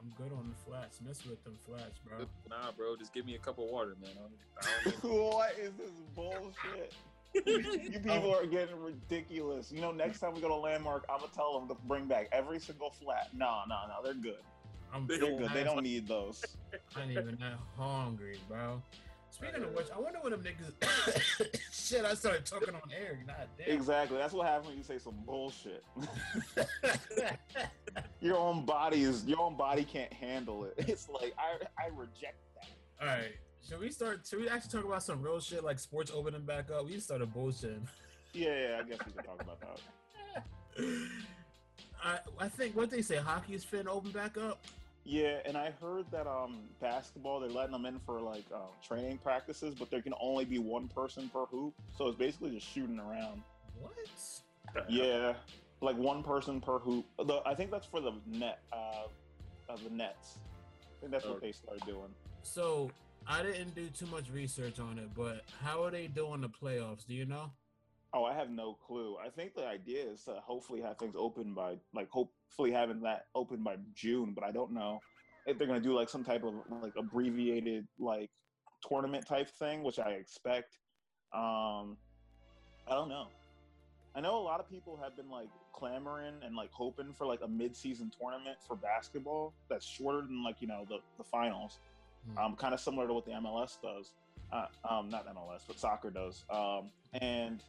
I'm 0.01 0.09
good 0.17 0.33
on 0.33 0.49
the 0.49 0.69
flats. 0.69 0.99
Mess 1.01 1.25
with 1.25 1.41
them 1.45 1.57
flats, 1.65 1.97
bro. 1.99 2.25
nah, 2.49 2.71
bro, 2.73 2.95
just 2.97 3.13
give 3.13 3.25
me 3.25 3.35
a 3.35 3.39
cup 3.39 3.57
of 3.57 3.65
water, 3.69 3.95
man. 4.01 4.11
I 4.11 4.19
don't, 4.19 4.97
I 4.97 5.01
don't 5.01 5.03
what 5.33 5.57
is 5.57 5.73
this 5.75 5.91
bullshit? 6.13 6.93
You 7.33 7.41
people 7.99 8.35
are 8.35 8.45
getting 8.45 8.79
ridiculous. 8.79 9.71
You 9.71 9.81
know, 9.81 9.91
next 9.91 10.19
time 10.19 10.33
we 10.35 10.41
go 10.41 10.49
to 10.49 10.55
Landmark, 10.55 11.05
I'm 11.09 11.19
gonna 11.21 11.31
tell 11.33 11.57
them 11.57 11.67
to 11.69 11.75
bring 11.87 12.05
back 12.05 12.27
every 12.31 12.59
single 12.59 12.91
flat. 12.91 13.29
No, 13.33 13.61
no, 13.67 13.87
no, 13.87 14.03
they're 14.03 14.13
good. 14.13 14.37
I'm 14.93 15.07
They 15.07 15.17
They're 15.17 15.29
don't 15.29 15.39
good. 15.39 15.51
They 15.53 15.63
don't 15.63 15.81
need 15.83 16.07
those. 16.07 16.43
I 16.95 17.01
ain't 17.01 17.11
even 17.11 17.37
that 17.37 17.57
hungry, 17.77 18.37
bro. 18.47 18.79
Speaking 19.33 19.63
of 19.63 19.73
which, 19.73 19.87
I 19.93 19.99
wonder 19.99 20.19
what 20.21 20.29
them 20.29 20.43
niggas. 20.43 21.57
Shit, 21.71 22.05
I 22.05 22.13
started 22.13 22.45
talking 22.45 22.75
on 22.75 22.81
air. 22.95 23.17
Damn. 23.57 23.75
Exactly. 23.75 24.19
That's 24.19 24.31
what 24.31 24.45
happens 24.45 24.67
when 24.67 24.77
you 24.77 24.83
say 24.83 24.99
some 24.99 25.15
bullshit. 25.25 25.83
your 28.21 28.37
own 28.37 28.63
body 28.63 29.01
is 29.01 29.25
your 29.25 29.41
own 29.41 29.57
body 29.57 29.85
can't 29.85 30.13
handle 30.13 30.65
it. 30.65 30.75
It's 30.87 31.09
like 31.09 31.33
I 31.39 31.83
I 31.83 31.87
reject 31.87 32.37
that. 32.53 32.67
All 33.01 33.07
right. 33.07 33.31
Should 33.67 33.79
we 33.79 33.89
start? 33.89 34.27
Should 34.29 34.39
we 34.39 34.49
actually 34.49 34.69
talk 34.69 34.85
about 34.85 35.01
some 35.01 35.19
real 35.19 35.39
shit 35.39 35.63
like 35.63 35.79
sports 35.79 36.11
opening 36.13 36.41
back 36.43 36.69
up? 36.69 36.85
We 36.85 36.99
started 36.99 37.33
bullshitting. 37.33 37.87
Yeah, 38.35 38.49
yeah, 38.49 38.79
I 38.79 38.89
guess 38.89 38.97
we 39.05 39.11
can 39.13 39.23
talk 39.23 39.43
about 39.43 39.59
that. 39.61 39.79
I 42.03 42.17
I 42.39 42.49
think 42.49 42.75
what 42.75 42.89
they 42.89 43.03
say 43.03 43.17
hockey's 43.17 43.63
fin 43.63 43.87
open 43.87 44.09
back 44.09 44.37
up. 44.39 44.63
Yeah, 45.05 45.39
and 45.45 45.57
I 45.57 45.71
heard 45.81 46.05
that 46.11 46.27
um 46.27 46.59
basketball 46.79 47.41
they're 47.41 47.49
letting 47.49 47.73
them 47.73 47.85
in 47.85 47.99
for 48.05 48.21
like 48.21 48.45
um, 48.53 48.61
training 48.85 49.17
practices, 49.17 49.75
but 49.77 49.91
there 49.91 50.01
can 50.01 50.13
only 50.21 50.45
be 50.45 50.59
one 50.59 50.87
person 50.87 51.29
per 51.29 51.45
hoop, 51.45 51.73
so 51.97 52.07
it's 52.07 52.17
basically 52.17 52.51
just 52.51 52.67
shooting 52.67 52.99
around. 52.99 53.41
What? 53.79 53.91
Yeah, 54.89 55.33
like 55.81 55.97
one 55.97 56.23
person 56.23 56.61
per 56.61 56.79
hoop. 56.79 57.05
The, 57.17 57.41
I 57.45 57.53
think 57.53 57.69
that's 57.69 57.85
for 57.85 57.99
the 57.99 58.13
net, 58.25 58.59
uh, 58.71 59.03
of 59.69 59.83
the 59.83 59.89
nets. 59.89 60.37
I 60.81 60.99
think 61.01 61.11
that's 61.11 61.25
what 61.25 61.41
they 61.41 61.51
started 61.51 61.85
doing. 61.85 62.13
So 62.43 62.89
I 63.27 63.43
didn't 63.43 63.75
do 63.75 63.87
too 63.89 64.05
much 64.07 64.29
research 64.31 64.79
on 64.79 64.99
it, 64.99 65.09
but 65.15 65.41
how 65.61 65.83
are 65.83 65.91
they 65.91 66.07
doing 66.07 66.41
the 66.41 66.49
playoffs? 66.49 67.05
Do 67.05 67.13
you 67.13 67.25
know? 67.25 67.51
Oh, 68.13 68.23
I 68.25 68.33
have 68.33 68.49
no 68.49 68.73
clue. 68.73 69.17
I 69.17 69.29
think 69.29 69.55
the 69.55 69.65
idea 69.65 70.03
is 70.03 70.23
to 70.25 70.35
hopefully 70.35 70.81
have 70.81 70.97
things 70.97 71.15
open 71.17 71.53
by 71.53 71.77
like 71.95 72.09
hopefully 72.09 72.71
having 72.71 73.01
that 73.01 73.25
open 73.33 73.63
by 73.63 73.77
June, 73.95 74.33
but 74.33 74.43
I 74.43 74.51
don't 74.51 74.71
know 74.71 75.01
if 75.47 75.57
they're 75.57 75.67
gonna 75.67 75.79
do 75.79 75.93
like 75.93 76.09
some 76.09 76.23
type 76.23 76.43
of 76.43 76.53
like 76.81 76.93
abbreviated 76.95 77.87
like 77.99 78.29
tournament 78.87 79.25
type 79.27 79.49
thing, 79.49 79.83
which 79.83 79.99
I 79.99 80.11
expect. 80.11 80.77
Um 81.33 81.97
I 82.87 82.91
don't 82.95 83.09
know. 83.09 83.27
I 84.15 84.21
know 84.21 84.37
a 84.37 84.43
lot 84.43 84.59
of 84.59 84.69
people 84.69 84.99
have 85.01 85.15
been 85.15 85.29
like 85.29 85.49
clamoring 85.73 86.35
and 86.45 86.55
like 86.55 86.71
hoping 86.71 87.13
for 87.13 87.25
like 87.25 87.39
a 87.41 87.47
mid-season 87.47 88.11
tournament 88.19 88.57
for 88.67 88.75
basketball 88.75 89.53
that's 89.69 89.85
shorter 89.85 90.21
than 90.21 90.43
like 90.43 90.57
you 90.61 90.67
know 90.67 90.85
the 90.87 90.99
the 91.17 91.23
finals 91.23 91.79
Hmm. 92.25 92.37
um, 92.37 92.55
kind 92.55 92.73
of 92.73 92.79
similar 92.79 93.07
to 93.07 93.13
what 93.13 93.25
the 93.25 93.31
MLS 93.31 93.81
does. 93.81 94.13
Uh, 94.51 94.67
um, 94.89 95.09
not 95.09 95.25
MLS, 95.27 95.61
but 95.67 95.77
soccer 95.79 96.09
does. 96.09 96.45
Um, 96.49 96.89
and 97.21 97.61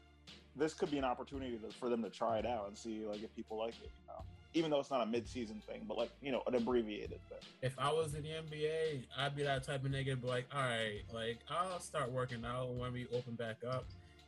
this 0.56 0.74
could 0.74 0.90
be 0.90 0.98
an 0.98 1.04
opportunity 1.04 1.56
to, 1.58 1.70
for 1.78 1.88
them 1.88 2.02
to 2.02 2.10
try 2.10 2.38
it 2.38 2.46
out 2.46 2.68
and 2.68 2.76
see 2.76 3.04
like 3.06 3.22
if 3.22 3.34
people 3.34 3.58
like 3.58 3.74
it. 3.82 3.90
You 4.00 4.06
know, 4.08 4.22
even 4.54 4.70
though 4.70 4.80
it's 4.80 4.90
not 4.90 5.02
a 5.02 5.06
mid-season 5.06 5.60
thing, 5.68 5.82
but 5.86 5.98
like 5.98 6.10
you 6.22 6.32
know, 6.32 6.42
an 6.46 6.54
abbreviated 6.54 7.20
thing. 7.28 7.38
If 7.62 7.74
I 7.78 7.92
was 7.92 8.14
in 8.14 8.22
the 8.22 8.28
NBA, 8.28 9.04
I'd 9.18 9.36
be 9.36 9.42
that 9.42 9.64
type 9.64 9.84
of 9.84 9.90
nigga. 9.90 10.20
Be 10.20 10.26
like, 10.26 10.46
all 10.54 10.62
right, 10.62 11.02
like 11.12 11.38
I'll 11.50 11.80
start 11.80 12.10
working 12.10 12.44
out 12.44 12.70
when 12.74 12.92
we 12.92 13.06
open 13.12 13.34
back 13.34 13.56
up, 13.68 13.84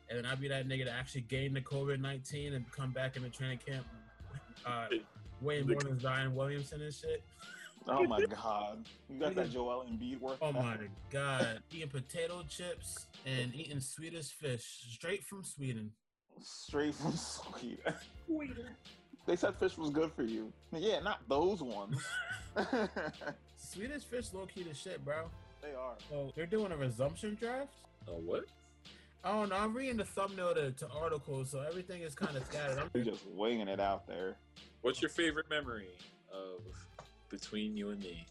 and 0.08 0.18
then 0.18 0.26
I'd 0.26 0.40
be 0.40 0.48
that 0.48 0.68
nigga 0.68 0.84
to 0.84 0.92
actually 0.92 1.22
gain 1.22 1.54
the 1.54 1.60
COVID 1.60 2.00
nineteen 2.00 2.54
and 2.54 2.70
come 2.72 2.90
back 2.90 3.16
in 3.16 3.22
the 3.22 3.30
training 3.30 3.60
camp. 3.64 3.86
Uh, 4.64 4.86
way 5.40 5.62
more 5.62 5.80
than 5.80 6.00
Zion 6.00 6.34
Williamson 6.34 6.82
and 6.82 6.92
shit. 6.92 7.22
Oh 7.88 8.02
my 8.04 8.20
god, 8.24 8.84
you 9.08 9.20
got 9.20 9.36
that 9.36 9.52
Joel 9.52 9.86
Embiid 9.88 10.20
work. 10.20 10.38
Oh 10.42 10.52
my 10.52 10.76
god, 11.10 11.62
eating 11.72 11.88
potato 11.88 12.42
chips 12.48 13.06
and 13.24 13.54
eating 13.54 13.78
Swedish 13.78 14.32
fish 14.32 14.64
straight 14.90 15.22
from 15.22 15.44
Sweden. 15.44 15.92
Straight 16.42 16.94
from 16.94 17.12
Sweden. 17.12 18.66
They 19.26 19.36
said 19.36 19.56
fish 19.56 19.76
was 19.76 19.90
good 19.90 20.12
for 20.12 20.22
you. 20.22 20.52
Yeah, 20.72 21.00
not 21.00 21.20
those 21.28 21.62
ones. 21.62 22.04
Swedish 23.56 24.04
fish 24.04 24.26
low 24.32 24.46
key 24.46 24.62
the 24.62 24.74
shit, 24.74 25.04
bro. 25.04 25.28
they 25.60 25.74
are. 25.74 25.94
So 26.08 26.32
they're 26.36 26.46
doing 26.46 26.72
a 26.72 26.76
resumption 26.76 27.36
draft. 27.38 27.72
Oh, 28.08 28.20
what? 28.24 28.44
I 29.24 29.32
don't 29.32 29.48
know. 29.48 29.56
I'm 29.56 29.74
reading 29.74 29.96
the 29.96 30.04
thumbnail 30.04 30.54
to, 30.54 30.70
to 30.70 30.88
articles, 30.88 31.50
so 31.50 31.60
everything 31.60 32.02
is 32.02 32.14
kind 32.14 32.36
of 32.36 32.44
scattered. 32.46 32.78
I'm 32.78 32.90
You're 32.94 33.04
just 33.04 33.26
winging 33.34 33.66
it 33.66 33.80
out 33.80 34.06
there. 34.06 34.36
What's 34.82 35.02
your 35.02 35.08
favorite 35.08 35.50
memory 35.50 35.88
of 36.32 36.62
between 37.28 37.76
you 37.76 37.90
and 37.90 38.00
me? 38.00 38.24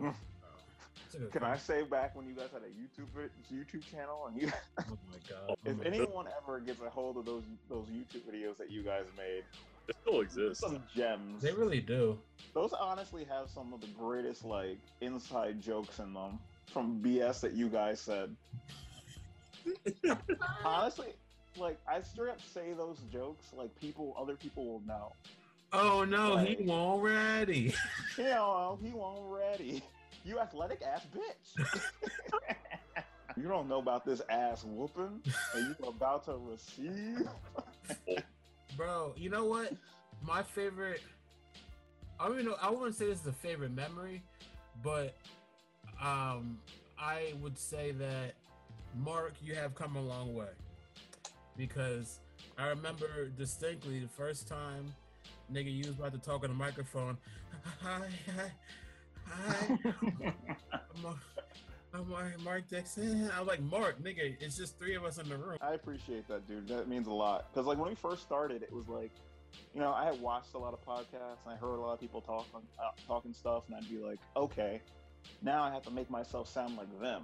Fuck, 0.00 0.16
bro. 1.14 1.20
That's 1.20 1.30
a 1.30 1.32
good 1.32 1.32
Can 1.32 1.44
I 1.44 1.56
say 1.56 1.82
back 1.82 2.14
when 2.16 2.26
you 2.26 2.34
guys 2.34 2.48
had 2.52 2.62
a 2.62 2.66
YouTube 2.66 3.28
YouTube 3.52 3.84
channel 3.90 4.26
and 4.28 4.40
you, 4.40 4.48
Oh 4.80 4.98
my 5.10 5.18
god. 5.28 5.38
Oh 5.50 5.54
if 5.64 5.78
my 5.78 5.84
anyone 5.84 6.26
ever 6.42 6.60
gets 6.60 6.80
a 6.80 6.90
hold 6.90 7.16
of 7.16 7.24
those 7.24 7.42
those 7.68 7.86
YouTube 7.88 8.22
videos 8.30 8.56
that 8.58 8.70
you 8.70 8.82
guys 8.82 9.04
made, 9.16 9.42
It 9.88 9.96
still 10.02 10.20
exists. 10.20 10.60
some 10.62 10.82
gems. 10.94 11.42
They 11.42 11.52
really 11.52 11.80
do. 11.80 12.18
Those 12.54 12.72
honestly 12.72 13.24
have 13.24 13.48
some 13.50 13.72
of 13.72 13.80
the 13.80 13.88
greatest 13.98 14.44
like 14.44 14.78
inside 15.00 15.60
jokes 15.60 15.98
in 15.98 16.12
them 16.14 16.38
from 16.72 17.00
BS 17.02 17.40
that 17.40 17.52
you 17.52 17.68
guys 17.68 18.00
said. 18.00 18.34
Honestly, 20.64 21.08
like 21.56 21.78
I 21.88 22.00
straight 22.02 22.30
up 22.30 22.40
say 22.42 22.72
those 22.76 22.98
jokes, 23.12 23.46
like 23.56 23.74
people, 23.80 24.14
other 24.18 24.34
people 24.36 24.66
will 24.66 24.82
know. 24.86 25.12
Oh 25.72 26.04
no, 26.04 26.36
Right. 26.36 26.58
he 26.60 26.64
won't 26.64 27.02
ready. 27.02 27.74
You 28.18 28.24
know, 28.24 28.78
he 28.82 28.90
won't 28.90 29.20
ready. 29.24 29.82
You 30.24 30.40
athletic 30.40 30.82
ass 30.82 31.06
bitch. 31.14 31.78
you 33.36 33.48
don't 33.48 33.68
know 33.68 33.78
about 33.78 34.04
this 34.04 34.22
ass 34.28 34.64
whooping, 34.64 35.20
and 35.54 35.76
you 35.80 35.86
about 35.86 36.24
to 36.24 36.36
receive. 36.36 37.28
Bro, 38.76 39.14
you 39.16 39.28
know 39.28 39.44
what? 39.44 39.72
My 40.22 40.42
favorite 40.42 41.02
I 42.18 42.26
don't 42.26 42.38
even 42.38 42.46
know 42.46 42.56
I 42.60 42.70
wouldn't 42.70 42.96
say 42.96 43.06
this 43.06 43.20
is 43.20 43.26
a 43.26 43.32
favorite 43.32 43.72
memory, 43.72 44.22
but 44.82 45.14
um 46.02 46.58
I 46.98 47.34
would 47.42 47.58
say 47.58 47.92
that 47.92 48.34
Mark, 48.96 49.34
you 49.42 49.54
have 49.54 49.74
come 49.74 49.96
a 49.96 50.00
long 50.00 50.34
way. 50.34 50.46
Because 51.56 52.20
I 52.56 52.68
remember 52.68 53.28
distinctly 53.36 54.00
the 54.00 54.08
first 54.08 54.48
time 54.48 54.86
nigga 55.52 55.72
you 55.72 55.86
was 55.86 55.98
about 55.98 56.12
to 56.12 56.18
talk 56.18 56.44
on 56.44 56.50
the 56.50 56.56
microphone. 56.56 57.18
Hi, 57.82 58.08
hi, 58.26 58.52
hi. 59.28 59.78
I'm, 61.94 62.12
I'm 62.12 62.44
Mark, 62.44 62.68
Dixon. 62.68 63.30
I 63.30 63.38
was 63.38 63.48
like, 63.48 63.62
Mark, 63.62 64.02
nigga, 64.02 64.36
it's 64.40 64.56
just 64.56 64.78
three 64.78 64.94
of 64.94 65.04
us 65.04 65.18
in 65.18 65.28
the 65.28 65.36
room. 65.36 65.58
I 65.60 65.74
appreciate 65.74 66.26
that, 66.28 66.46
dude. 66.48 66.66
That 66.68 66.88
means 66.88 67.06
a 67.06 67.12
lot. 67.12 67.52
Because 67.52 67.66
like 67.66 67.78
when 67.78 67.88
we 67.88 67.94
first 67.94 68.22
started, 68.22 68.62
it 68.62 68.72
was 68.72 68.88
like, 68.88 69.12
you 69.72 69.80
know, 69.80 69.92
I 69.92 70.06
had 70.06 70.20
watched 70.20 70.54
a 70.54 70.58
lot 70.58 70.72
of 70.72 70.84
podcasts 70.84 71.38
and 71.46 71.54
I 71.54 71.56
heard 71.56 71.76
a 71.76 71.80
lot 71.80 71.92
of 71.92 72.00
people 72.00 72.20
talking, 72.20 72.60
uh, 72.78 72.90
talking 73.06 73.32
stuff, 73.32 73.64
and 73.68 73.76
I'd 73.76 73.88
be 73.88 73.98
like, 73.98 74.18
okay, 74.36 74.80
now 75.42 75.62
I 75.62 75.70
have 75.70 75.82
to 75.84 75.90
make 75.92 76.10
myself 76.10 76.48
sound 76.48 76.76
like 76.76 77.00
them. 77.00 77.22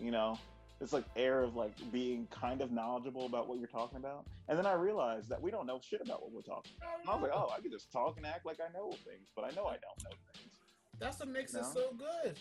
You 0.00 0.10
know, 0.10 0.38
it's 0.80 0.92
like 0.92 1.04
air 1.16 1.42
of 1.42 1.54
like 1.54 1.72
being 1.92 2.26
kind 2.30 2.60
of 2.60 2.72
knowledgeable 2.72 3.26
about 3.26 3.48
what 3.48 3.58
you're 3.58 3.68
talking 3.68 3.98
about. 3.98 4.26
And 4.48 4.58
then 4.58 4.66
I 4.66 4.72
realized 4.72 5.28
that 5.28 5.40
we 5.40 5.50
don't 5.50 5.66
know 5.66 5.80
shit 5.82 6.00
about 6.04 6.22
what 6.22 6.32
we're 6.32 6.42
talking. 6.42 6.72
about. 6.78 7.00
And 7.00 7.10
I 7.10 7.14
was 7.14 7.22
like, 7.22 7.32
oh, 7.34 7.52
I 7.56 7.60
could 7.60 7.70
just 7.72 7.92
talk 7.92 8.16
and 8.16 8.26
act 8.26 8.46
like 8.46 8.58
I 8.60 8.72
know 8.72 8.90
things, 8.90 9.28
but 9.36 9.44
I 9.44 9.50
know 9.50 9.66
I 9.66 9.76
don't 9.78 10.02
know 10.04 10.16
things. 10.34 10.57
That's 10.98 11.18
what 11.20 11.28
makes 11.28 11.54
it 11.54 11.64
so 11.64 11.92
good. 11.96 12.36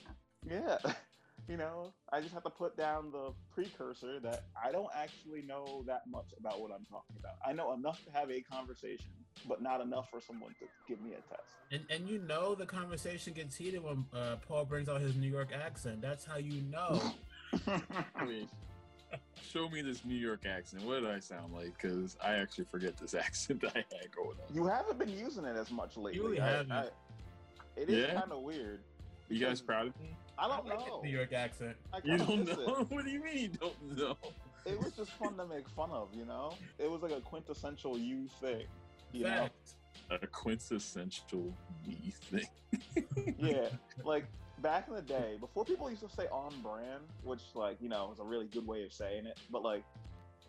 Yeah. 0.49 0.77
You 1.49 1.55
know, 1.55 1.93
I 2.11 2.19
just 2.19 2.33
have 2.33 2.43
to 2.43 2.49
put 2.49 2.75
down 2.75 3.09
the 3.09 3.31
precursor 3.53 4.19
that 4.19 4.45
I 4.61 4.69
don't 4.69 4.89
actually 4.93 5.43
know 5.43 5.81
that 5.87 6.01
much 6.09 6.25
about 6.37 6.59
what 6.59 6.71
I'm 6.71 6.83
talking 6.83 7.15
about. 7.17 7.35
I 7.47 7.53
know 7.53 7.71
enough 7.73 8.03
to 8.03 8.11
have 8.11 8.29
a 8.29 8.41
conversation, 8.41 9.05
but 9.47 9.61
not 9.61 9.79
enough 9.79 10.09
for 10.11 10.19
someone 10.19 10.53
to 10.59 10.65
give 10.89 10.99
me 10.99 11.11
a 11.11 11.21
test. 11.29 11.47
And 11.71 11.85
and 11.89 12.09
you 12.09 12.19
know 12.19 12.53
the 12.53 12.65
conversation 12.65 13.31
gets 13.31 13.55
heated 13.55 13.81
when 13.81 14.03
uh, 14.13 14.37
Paul 14.45 14.65
brings 14.65 14.89
out 14.89 14.99
his 14.99 15.15
New 15.15 15.29
York 15.29 15.49
accent. 15.53 16.01
That's 16.01 16.25
how 16.25 16.35
you 16.35 16.63
know. 16.63 17.01
I 18.15 18.25
mean, 18.25 18.49
show 19.41 19.69
me 19.69 19.81
this 19.81 20.03
New 20.03 20.15
York 20.15 20.45
accent. 20.45 20.83
What 20.83 20.99
do 20.99 21.09
I 21.09 21.19
sound 21.19 21.53
like? 21.53 21.71
Because 21.81 22.17
I 22.21 22.33
actually 22.33 22.65
forget 22.65 22.97
this 22.97 23.13
accent 23.13 23.63
I 23.63 23.77
had 23.77 24.11
growing 24.11 24.37
up. 24.43 24.53
you 24.53 24.65
haven't 24.65 24.99
been 24.99 25.17
using 25.17 25.45
it 25.45 25.55
as 25.55 25.71
much 25.71 25.95
lately. 25.95 26.19
really 26.19 26.39
haven't. 26.39 26.73
I- 26.73 26.89
it 27.77 27.89
is 27.89 28.07
Yeah? 28.07 28.19
kind 28.19 28.31
of 28.31 28.41
weird. 28.41 28.79
You 29.29 29.45
guys 29.45 29.61
proud 29.61 29.87
of 29.87 29.99
me? 29.99 30.15
I 30.37 30.47
don't 30.47 30.65
like 30.67 30.79
know. 30.87 31.01
New 31.03 31.09
York 31.09 31.33
accent. 31.33 31.75
You 32.03 32.17
don't 32.17 32.45
know? 32.45 32.75
It. 32.79 32.87
What 32.91 33.05
do 33.05 33.11
you 33.11 33.23
mean 33.23 33.37
you 33.37 33.47
don't 33.49 33.97
know? 33.97 34.17
it 34.65 34.77
was 34.79 34.91
just 34.93 35.11
fun 35.13 35.37
to 35.37 35.45
make 35.45 35.67
fun 35.69 35.89
of, 35.91 36.09
you 36.13 36.25
know? 36.25 36.53
It 36.77 36.89
was 36.89 37.01
like 37.01 37.11
a 37.11 37.21
quintessential 37.21 37.97
you 37.97 38.27
thing. 38.41 38.65
You 39.13 39.23
know? 39.23 39.49
A 40.09 40.27
quintessential 40.27 41.53
me 41.85 42.13
thing. 42.29 43.35
yeah, 43.39 43.67
like 44.03 44.25
back 44.59 44.87
in 44.87 44.95
the 44.95 45.01
day, 45.01 45.37
before 45.39 45.65
people 45.65 45.89
used 45.89 46.03
to 46.03 46.09
say 46.09 46.27
on 46.27 46.53
brand, 46.61 47.01
which 47.23 47.41
like 47.55 47.77
you 47.81 47.89
know 47.89 48.11
is 48.13 48.19
a 48.19 48.23
really 48.23 48.45
good 48.45 48.65
way 48.67 48.83
of 48.83 48.93
saying 48.93 49.25
it, 49.25 49.39
but 49.51 49.63
like 49.63 49.83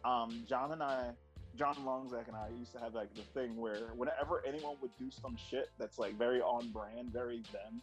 um, 0.04 0.44
John 0.48 0.72
and 0.72 0.82
I, 0.82 1.10
John 1.58 1.74
Longzak 1.84 2.28
and 2.28 2.36
I 2.36 2.48
used 2.58 2.72
to 2.74 2.78
have 2.78 2.94
like 2.94 3.12
the 3.14 3.22
thing 3.22 3.56
where 3.56 3.88
whenever 3.96 4.42
anyone 4.46 4.76
would 4.80 4.96
do 4.98 5.10
some 5.10 5.36
shit 5.50 5.70
that's 5.78 5.98
like 5.98 6.16
very 6.16 6.40
on 6.40 6.70
brand, 6.70 7.12
very 7.12 7.42
them, 7.52 7.82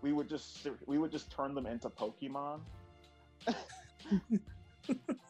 we 0.00 0.12
would 0.12 0.28
just 0.28 0.66
we 0.86 0.98
would 0.98 1.10
just 1.10 1.30
turn 1.30 1.54
them 1.54 1.66
into 1.66 1.88
Pokemon. 1.90 2.60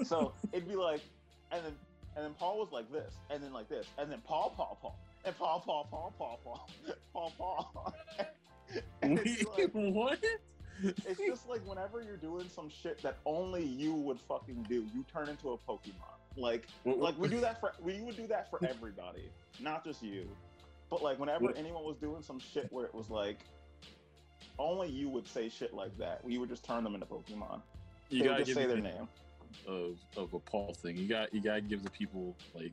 so 0.05 0.33
it'd 0.53 0.69
be 0.69 0.77
like, 0.77 1.01
and 1.51 1.65
then 1.65 1.73
and 2.17 2.25
then 2.25 2.35
Paul 2.39 2.59
was 2.59 2.69
like 2.71 2.91
this, 2.93 3.15
and 3.31 3.43
then 3.43 3.53
like 3.53 3.69
this, 3.69 3.87
and 3.99 4.13
then 4.13 4.21
Paul, 4.27 4.53
Paul, 4.57 4.79
Paul, 4.81 4.99
and 5.25 5.37
Paul, 5.37 5.63
Paul, 5.65 5.87
Paul, 5.91 6.15
Paul, 6.19 6.41
Paul, 6.45 6.69
Paul, 7.13 7.33
Paul. 7.39 7.95
And 9.01 9.21
it's 9.21 9.45
like- 9.57 9.71
what? 9.73 10.19
it's 10.83 11.21
just 11.25 11.49
like 11.49 11.61
whenever 11.65 12.03
you're 12.03 12.17
doing 12.17 12.49
some 12.53 12.69
shit 12.69 13.01
that 13.03 13.17
only 13.25 13.65
you 13.65 13.95
would 13.95 14.19
fucking 14.29 14.67
do, 14.69 14.85
you 14.93 15.05
turn 15.11 15.29
into 15.29 15.51
a 15.53 15.57
Pokemon. 15.59 16.16
Like, 16.37 16.67
like 16.85 17.19
we 17.19 17.29
do 17.29 17.41
that 17.41 17.61
for 17.61 17.73
we 17.81 18.01
would 18.03 18.17
do 18.17 18.27
that 18.27 18.51
for 18.51 18.63
everybody, 18.65 19.31
not 19.61 19.85
just 19.85 20.03
you. 20.03 20.29
But 20.91 21.03
like 21.03 21.19
whenever 21.19 21.51
anyone 21.57 21.85
was 21.85 21.97
doing 21.97 22.23
some 22.23 22.39
shit 22.39 22.71
where 22.71 22.85
it 22.85 22.95
was 22.95 23.09
like 23.11 23.39
only 24.59 24.89
you 24.89 25.09
would 25.09 25.27
say 25.27 25.49
shit 25.49 25.75
like 25.75 25.97
that, 25.99 26.25
we 26.25 26.39
would 26.39 26.49
just 26.49 26.65
turn 26.65 26.85
them 26.85 26.95
into 26.95 27.07
Pokemon. 27.07 27.61
You 28.11 28.21
they 28.21 28.25
gotta 28.29 28.45
just 28.45 28.49
give 28.49 28.57
say 28.57 28.67
their 28.67 28.77
name. 28.83 29.09
of 29.67 29.99
of 30.17 30.35
a 30.35 30.39
Paul 30.39 30.75
thing. 30.75 30.97
You 30.97 31.09
got 31.09 31.33
you 31.35 31.41
gotta 31.41 31.63
give 31.63 31.83
the 31.83 31.91
people 31.91 32.37
like 32.55 32.73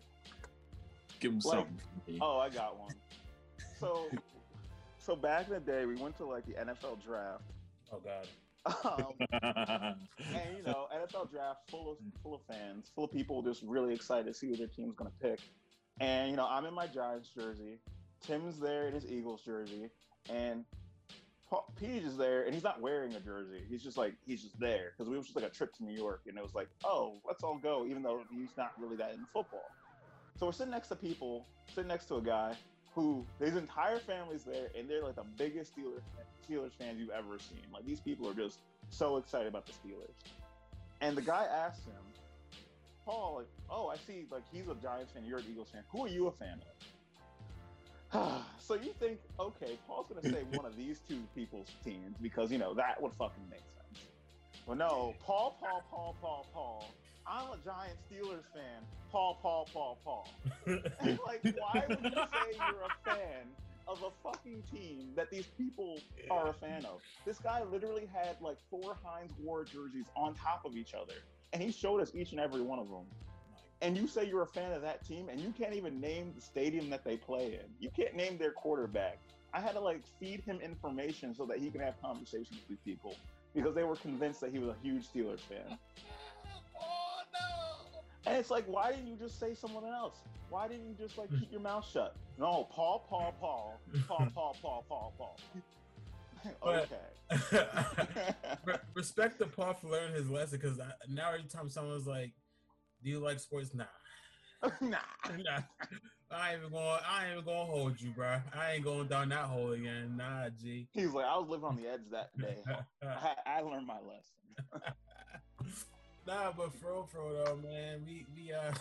give 1.19 1.31
them 1.31 1.39
Like- 1.43 1.65
something. 1.65 2.19
Oh, 2.21 2.39
I 2.39 2.49
got 2.49 2.77
one. 2.77 2.93
So, 3.79 4.05
so 4.99 5.15
back 5.15 5.47
in 5.47 5.53
the 5.53 5.59
day, 5.59 5.85
we 5.85 5.95
went 5.95 6.17
to 6.17 6.25
like 6.25 6.45
the 6.45 6.53
NFL 6.53 7.03
draft. 7.03 7.43
Oh 7.91 7.99
God. 8.03 8.27
Um, 8.65 9.13
and 9.41 10.57
you 10.57 10.63
know, 10.65 10.87
NFL 10.93 11.31
draft 11.31 11.69
full 11.69 11.91
of 11.91 11.97
full 12.21 12.35
of 12.35 12.41
fans, 12.47 12.91
full 12.95 13.05
of 13.05 13.11
people 13.11 13.41
just 13.41 13.61
really 13.63 13.93
excited 13.93 14.25
to 14.27 14.33
see 14.33 14.49
who 14.49 14.55
their 14.55 14.67
team's 14.67 14.95
gonna 14.95 15.11
pick. 15.21 15.39
And 15.99 16.31
you 16.31 16.37
know, 16.37 16.47
I'm 16.49 16.65
in 16.65 16.73
my 16.73 16.87
Giants 16.87 17.29
jersey. 17.29 17.79
Tim's 18.25 18.59
there 18.59 18.87
in 18.87 18.93
his 18.93 19.05
Eagles 19.05 19.41
jersey, 19.43 19.89
and 20.29 20.63
Paul, 21.49 21.71
Peach 21.79 22.03
is 22.03 22.15
there, 22.15 22.43
and 22.43 22.53
he's 22.53 22.63
not 22.63 22.79
wearing 22.79 23.13
a 23.15 23.19
jersey. 23.19 23.63
He's 23.69 23.83
just 23.83 23.97
like 23.97 24.13
he's 24.25 24.41
just 24.41 24.57
there 24.59 24.93
because 24.97 25.09
we 25.09 25.17
was 25.17 25.25
just 25.25 25.35
like 25.35 25.45
a 25.45 25.49
trip 25.49 25.73
to 25.75 25.83
New 25.83 25.95
York, 25.95 26.21
and 26.27 26.37
it 26.37 26.43
was 26.43 26.55
like, 26.55 26.69
oh, 26.85 27.19
let's 27.27 27.43
all 27.43 27.57
go, 27.57 27.85
even 27.85 28.01
though 28.01 28.21
he's 28.31 28.55
not 28.57 28.71
really 28.79 28.95
that 28.95 29.11
into 29.11 29.25
football. 29.33 29.69
So 30.39 30.45
we're 30.45 30.53
sitting 30.53 30.71
next 30.71 30.87
to 30.87 30.95
people, 30.95 31.45
sitting 31.75 31.89
next 31.89 32.05
to 32.05 32.15
a 32.15 32.21
guy 32.21 32.55
who 32.95 33.25
his 33.39 33.55
entire 33.55 33.99
family's 33.99 34.43
there, 34.43 34.67
and 34.77 34.89
they're 34.89 35.03
like 35.03 35.15
the 35.15 35.25
biggest 35.37 35.75
Steelers 35.75 36.01
Steelers 36.47 36.71
fans 36.77 36.99
you've 36.99 37.09
ever 37.09 37.39
seen. 37.39 37.63
Like 37.73 37.85
these 37.85 37.99
people 37.99 38.29
are 38.29 38.33
just 38.33 38.59
so 38.89 39.17
excited 39.17 39.47
about 39.47 39.65
the 39.65 39.73
Steelers. 39.73 40.13
And 41.01 41.17
the 41.17 41.21
guy 41.21 41.45
asked 41.45 41.85
him, 41.85 41.93
Paul, 43.05 43.35
like, 43.37 43.47
oh, 43.69 43.87
I 43.89 43.97
see, 43.97 44.25
like 44.31 44.43
he's 44.51 44.67
a 44.67 44.75
Giants 44.75 45.13
fan, 45.13 45.23
you're 45.25 45.39
an 45.39 45.45
Eagles 45.49 45.69
fan. 45.71 45.83
Who 45.91 46.05
are 46.05 46.09
you 46.09 46.27
a 46.27 46.31
fan 46.31 46.59
of? 46.61 46.67
so 48.59 48.75
you 48.75 48.93
think, 48.99 49.19
okay, 49.39 49.77
Paul's 49.87 50.07
gonna 50.07 50.21
say 50.21 50.43
one 50.51 50.65
of 50.65 50.77
these 50.77 50.99
two 51.07 51.19
people's 51.35 51.67
teams 51.83 52.15
because 52.21 52.51
you 52.51 52.57
know 52.57 52.73
that 52.73 53.01
would 53.01 53.13
fucking 53.13 53.43
make 53.49 53.59
sense. 53.59 54.05
Well, 54.65 54.77
no, 54.77 55.15
Paul, 55.25 55.57
Paul, 55.59 55.83
Paul, 55.89 56.15
Paul, 56.21 56.45
Paul. 56.53 56.85
I'm 57.25 57.47
a 57.47 57.57
giant 57.63 57.97
Steelers 58.09 58.43
fan. 58.53 58.83
Paul, 59.11 59.37
Paul, 59.41 59.67
Paul, 59.71 59.97
Paul. 60.03 60.27
like, 60.67 61.43
why 61.43 61.83
would 61.87 62.03
you 62.03 62.11
say 62.11 62.57
you're 62.57 62.83
a 62.83 63.09
fan 63.09 63.45
of 63.87 64.01
a 64.03 64.09
fucking 64.23 64.63
team 64.71 65.09
that 65.15 65.29
these 65.29 65.45
people 65.57 65.99
are 66.29 66.49
a 66.49 66.53
fan 66.53 66.85
of? 66.85 67.01
This 67.25 67.39
guy 67.39 67.63
literally 67.63 68.09
had 68.11 68.35
like 68.41 68.57
four 68.69 68.97
Hines 69.03 69.31
Ward 69.39 69.67
jerseys 69.67 70.05
on 70.15 70.33
top 70.33 70.63
of 70.65 70.75
each 70.75 70.93
other, 70.93 71.13
and 71.53 71.61
he 71.61 71.71
showed 71.71 72.01
us 72.01 72.11
each 72.13 72.31
and 72.31 72.39
every 72.39 72.61
one 72.61 72.79
of 72.79 72.89
them. 72.89 73.05
And 73.81 73.97
you 73.97 74.07
say 74.07 74.25
you're 74.25 74.43
a 74.43 74.47
fan 74.47 74.71
of 74.71 74.81
that 74.81 75.05
team, 75.05 75.29
and 75.29 75.39
you 75.39 75.53
can't 75.57 75.73
even 75.73 75.99
name 75.99 76.33
the 76.35 76.41
stadium 76.41 76.89
that 76.89 77.03
they 77.03 77.17
play 77.17 77.53
in. 77.53 77.69
You 77.79 77.89
can't 77.95 78.15
name 78.15 78.37
their 78.37 78.51
quarterback. 78.51 79.19
I 79.53 79.59
had 79.59 79.73
to 79.73 79.79
like 79.79 80.01
feed 80.19 80.41
him 80.41 80.59
information 80.61 81.35
so 81.35 81.45
that 81.45 81.59
he 81.59 81.69
can 81.69 81.81
have 81.81 82.01
conversations 82.01 82.59
with 82.69 82.83
people 82.83 83.15
because 83.53 83.75
they 83.75 83.83
were 83.83 83.95
convinced 83.95 84.41
that 84.41 84.51
he 84.51 84.59
was 84.59 84.69
a 84.69 84.75
huge 84.81 85.07
Steelers 85.07 85.41
fan. 85.41 85.77
And 88.25 88.37
it's 88.37 88.49
like, 88.49 88.65
why 88.65 88.91
didn't 88.91 89.07
you 89.07 89.15
just 89.15 89.39
say 89.39 89.53
someone 89.53 89.85
else? 89.85 90.21
Why 90.49 90.67
didn't 90.67 90.87
you 90.87 90.95
just 90.97 91.17
like 91.17 91.29
keep 91.31 91.51
your 91.51 91.61
mouth 91.61 91.87
shut? 91.91 92.15
No, 92.37 92.67
Paul, 92.71 93.05
Paul, 93.09 93.33
Paul, 93.39 93.79
Paul, 94.07 94.27
Paul, 94.33 94.55
Paul, 94.61 94.85
Paul, 94.87 95.13
Paul. 95.17 95.39
Okay. 96.61 96.97
Respect 98.93 99.39
to 99.39 99.45
Paul 99.45 99.75
for 99.75 99.87
learning 99.87 100.15
his 100.15 100.29
lesson 100.29 100.59
because 100.61 100.77
now 101.07 101.31
every 101.31 101.47
time 101.47 101.69
someone's 101.69 102.05
like, 102.05 102.33
"Do 103.01 103.09
you 103.09 103.19
like 103.19 103.39
sports?" 103.39 103.73
Nah, 103.73 103.85
nah. 104.81 104.97
nah. 105.29 105.61
I 106.29 106.51
ain't 106.51 106.59
even 106.59 106.71
going. 106.71 106.99
I 107.07 107.23
ain't 107.23 107.31
even 107.33 107.45
gonna 107.45 107.63
hold 107.63 108.01
you, 108.01 108.09
bro. 108.09 108.41
I 108.53 108.73
ain't 108.73 108.83
going 108.83 109.07
down 109.07 109.29
that 109.29 109.45
hole 109.45 109.71
again. 109.71 110.17
Nah, 110.17 110.49
G. 110.49 110.87
He's 110.91 111.11
like, 111.11 111.25
I 111.25 111.37
was 111.37 111.47
living 111.47 111.65
on 111.65 111.75
the 111.77 111.87
edge 111.87 112.01
that 112.11 112.37
day. 112.37 112.57
I, 113.01 113.35
I 113.45 113.61
learned 113.61 113.87
my 113.87 113.99
lesson. 113.99 114.93
Nah, 116.27 116.51
but 116.55 116.73
for 116.73 116.87
real, 116.91 117.09
for 117.11 117.23
real 117.33 117.43
though, 117.45 117.55
man, 117.67 118.03
we 118.05 118.25
we 118.35 118.53
uh 118.53 118.71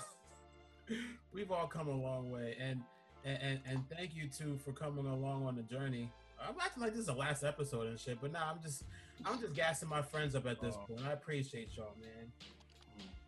we've 1.33 1.51
all 1.51 1.67
come 1.67 1.89
a 1.89 1.97
long 1.97 2.31
way, 2.31 2.57
and 2.61 2.81
and 3.25 3.39
and, 3.43 3.61
and 3.69 3.85
thank 3.91 4.15
you 4.15 4.29
too 4.29 4.59
for 4.65 4.73
coming 4.73 5.07
along 5.07 5.47
on 5.47 5.57
the 5.57 5.63
journey. 5.63 6.11
I'm 6.41 6.55
acting 6.61 6.83
like 6.83 6.93
this 6.93 7.01
is 7.03 7.07
the 7.07 7.15
last 7.15 7.45
episode 7.45 7.87
and 7.87 7.99
shit, 7.99 8.19
but 8.21 8.33
nah, 8.33 8.51
I'm 8.51 8.61
just 8.63 8.85
I'm 9.25 9.41
just 9.41 9.55
gassing 9.55 9.89
my 9.89 10.03
friends 10.03 10.35
up 10.35 10.47
at 10.47 10.61
this 10.61 10.75
Oh. 10.77 10.87
point. 10.87 11.07
I 11.07 11.13
appreciate 11.13 11.69
y'all, 11.77 11.95
man. 12.01 12.33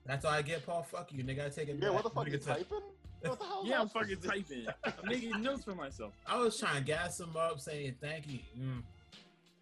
That's 0.06 0.24
all 0.24 0.32
I 0.32 0.42
get, 0.42 0.66
Paul. 0.66 0.82
Fuck 0.82 1.12
you, 1.12 1.22
nigga. 1.24 1.46
I 1.46 1.48
take 1.48 1.68
it 1.68 1.76
Yeah, 1.80 1.86
back. 1.88 1.94
what 1.94 2.02
the 2.02 2.10
fuck 2.10 2.26
Nigga 2.26 2.32
you 2.32 2.40
said- 2.40 2.56
typing? 2.56 2.80
What 3.22 3.38
the 3.38 3.44
hell? 3.46 3.62
Yeah, 3.66 3.80
I'm 3.80 3.88
fucking 3.88 4.18
typing. 4.20 4.66
I'm 4.84 4.92
making 5.08 5.40
notes 5.42 5.64
for 5.64 5.74
myself. 5.74 6.12
I 6.26 6.36
was 6.38 6.58
trying 6.58 6.76
to 6.76 6.82
gas 6.84 7.18
him 7.20 7.34
up, 7.38 7.58
saying 7.58 7.94
thank 8.02 8.28
you. 8.28 8.40
Mm. 8.58 8.82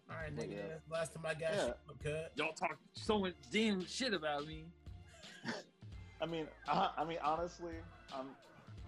All 0.09 0.15
right, 0.17 0.35
nigga. 0.35 0.51
Yeah. 0.57 0.63
Last 0.91 1.13
time 1.13 1.25
I 1.25 1.33
got 1.33 1.53
Yeah. 1.53 1.65
you 1.65 1.71
up, 1.71 2.03
cut. 2.03 2.31
Y'all 2.35 2.53
talk 2.53 2.77
so 2.93 3.19
much 3.19 3.33
damn 3.51 3.85
shit 3.85 4.13
about 4.13 4.45
me. 4.45 4.65
I 6.21 6.25
mean, 6.25 6.47
I, 6.67 6.89
I 6.97 7.03
mean, 7.05 7.17
honestly, 7.23 7.73
I'm, 8.13 8.27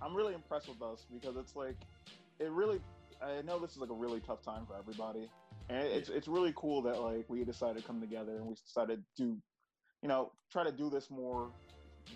I'm 0.02 0.16
really 0.16 0.34
impressed 0.34 0.68
with 0.70 0.82
us 0.82 1.06
because 1.12 1.36
it's 1.38 1.56
like, 1.56 1.76
it 2.40 2.50
really. 2.52 2.82
I 3.22 3.42
know 3.44 3.60
this 3.60 3.72
is 3.72 3.78
like 3.78 3.90
a 3.90 3.94
really 3.94 4.20
tough 4.20 4.44
time 4.44 4.66
for 4.66 4.76
everybody, 4.78 5.30
and 5.70 5.80
it's 5.80 6.10
it's 6.10 6.28
really 6.28 6.54
cool 6.58 6.82
that 6.82 7.02
like 7.02 7.26
we 7.30 7.46
decided 7.46 7.82
to 7.82 7.88
come 7.88 8.02
together 8.02 8.36
and 8.36 8.46
we 8.46 8.56
decided 8.56 9.04
to, 9.18 9.24
you 10.02 10.10
know, 10.10 10.34
try 10.52 10.66
to 10.66 10.72
do 10.72 10.90
this 10.90 11.10
more, 11.10 11.50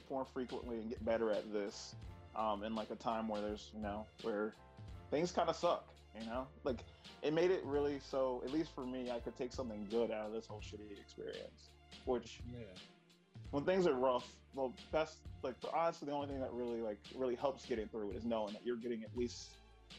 more 0.09 0.25
frequently 0.25 0.75
and 0.77 0.89
get 0.89 1.03
better 1.05 1.31
at 1.31 1.51
this, 1.53 1.95
um, 2.35 2.63
in 2.63 2.75
like 2.75 2.91
a 2.91 2.95
time 2.97 3.29
where 3.29 3.41
there's 3.41 3.71
you 3.73 3.81
know 3.81 4.05
where 4.23 4.53
things 5.09 5.31
kind 5.31 5.49
of 5.49 5.55
suck, 5.55 5.87
you 6.17 6.25
know, 6.25 6.47
like 6.63 6.79
it 7.21 7.33
made 7.33 7.51
it 7.51 7.63
really 7.65 7.99
so 7.99 8.41
at 8.45 8.51
least 8.53 8.73
for 8.73 8.85
me 8.85 9.11
I 9.11 9.19
could 9.19 9.37
take 9.37 9.51
something 9.53 9.87
good 9.89 10.11
out 10.11 10.27
of 10.27 10.33
this 10.33 10.45
whole 10.45 10.61
shitty 10.61 10.99
experience, 10.99 11.69
which 12.05 12.39
Yeah. 12.51 12.59
when 13.51 13.63
things 13.63 13.87
are 13.87 13.93
rough, 13.93 14.27
well, 14.53 14.73
that's 14.91 15.17
like 15.43 15.55
honestly 15.73 16.07
the 16.07 16.11
only 16.13 16.27
thing 16.27 16.39
that 16.39 16.51
really 16.53 16.81
like 16.81 16.99
really 17.15 17.35
helps 17.35 17.65
getting 17.65 17.87
through 17.87 18.11
it 18.11 18.17
is 18.17 18.25
knowing 18.25 18.53
that 18.53 18.65
you're 18.65 18.77
getting 18.77 19.03
at 19.03 19.15
least 19.17 19.51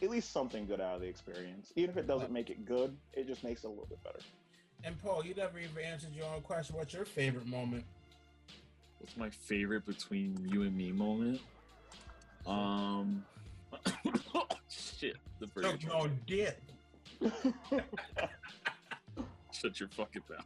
at 0.03 0.09
least 0.09 0.33
something 0.33 0.66
good 0.66 0.81
out 0.81 0.94
of 0.94 1.01
the 1.01 1.07
experience. 1.09 1.73
Even 1.77 1.90
if 1.90 1.96
it 1.96 2.07
doesn't 2.07 2.31
make 2.31 2.49
it 2.49 2.64
good, 2.64 2.96
it 3.12 3.27
just 3.27 3.42
makes 3.44 3.64
it 3.64 3.66
a 3.66 3.70
little 3.70 3.87
bit 3.87 4.03
better. 4.05 4.20
And 4.85 5.01
Paul, 5.03 5.25
you 5.25 5.35
never 5.35 5.59
even 5.59 5.77
answered 5.85 6.14
your 6.14 6.27
own 6.27 6.40
question. 6.42 6.77
What's 6.77 6.94
your 6.94 7.05
favorite 7.05 7.46
moment? 7.46 7.85
What's 8.99 9.16
my 9.16 9.31
favorite 9.31 9.85
between 9.85 10.49
you 10.51 10.62
and 10.62 10.77
me 10.77 10.92
moment? 10.92 11.40
Um, 12.46 13.25
shit. 15.00 15.16
The 15.38 15.46
burger. 15.46 15.76
your 15.80 15.94
own 15.94 16.20
dick. 16.26 16.60
Shut 19.52 19.80
your 19.80 19.88
fucking 19.88 20.22
mouth. 20.28 20.44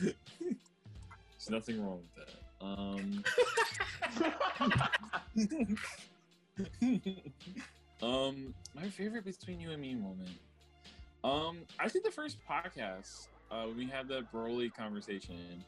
There's 0.00 1.50
nothing 1.50 1.84
wrong 1.84 2.00
with 2.00 2.26
that. 2.26 2.30
Um, 2.60 3.24
um, 8.02 8.54
my 8.74 8.88
favorite 8.88 9.24
between 9.24 9.60
you 9.60 9.70
and 9.70 9.80
me 9.82 9.94
moment. 9.94 10.30
Um, 11.24 11.58
I 11.78 11.88
think 11.88 12.04
the 12.04 12.10
first 12.10 12.38
podcast, 12.48 13.28
uh, 13.50 13.66
we 13.76 13.86
had 13.86 14.08
that 14.08 14.32
Broly 14.32 14.74
conversation, 14.74 15.64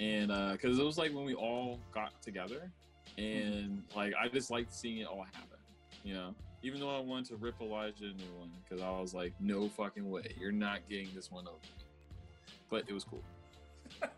and 0.00 0.30
uh, 0.30 0.52
because 0.52 0.78
it 0.78 0.84
was 0.84 0.98
like 0.98 1.12
when 1.14 1.24
we 1.24 1.34
all 1.34 1.80
got 1.92 2.20
together, 2.22 2.70
and 3.18 3.82
like 3.94 4.14
I 4.20 4.28
just 4.28 4.50
liked 4.50 4.74
seeing 4.74 4.98
it 4.98 5.06
all 5.06 5.24
happen, 5.24 5.58
you 6.04 6.14
know. 6.14 6.34
Even 6.66 6.80
though 6.80 6.90
I 6.96 6.98
wanted 6.98 7.26
to 7.26 7.36
rip 7.36 7.60
Elijah 7.60 8.06
a 8.06 8.08
new 8.08 8.32
one, 8.36 8.50
because 8.68 8.82
I 8.82 8.90
was 8.90 9.14
like, 9.14 9.32
no 9.38 9.68
fucking 9.68 10.10
way, 10.10 10.34
you're 10.40 10.50
not 10.50 10.80
getting 10.90 11.06
this 11.14 11.30
one 11.30 11.46
over 11.46 11.54
me. 11.62 11.84
But 12.68 12.84
it 12.88 12.92
was 12.92 13.04
cool. 13.04 13.22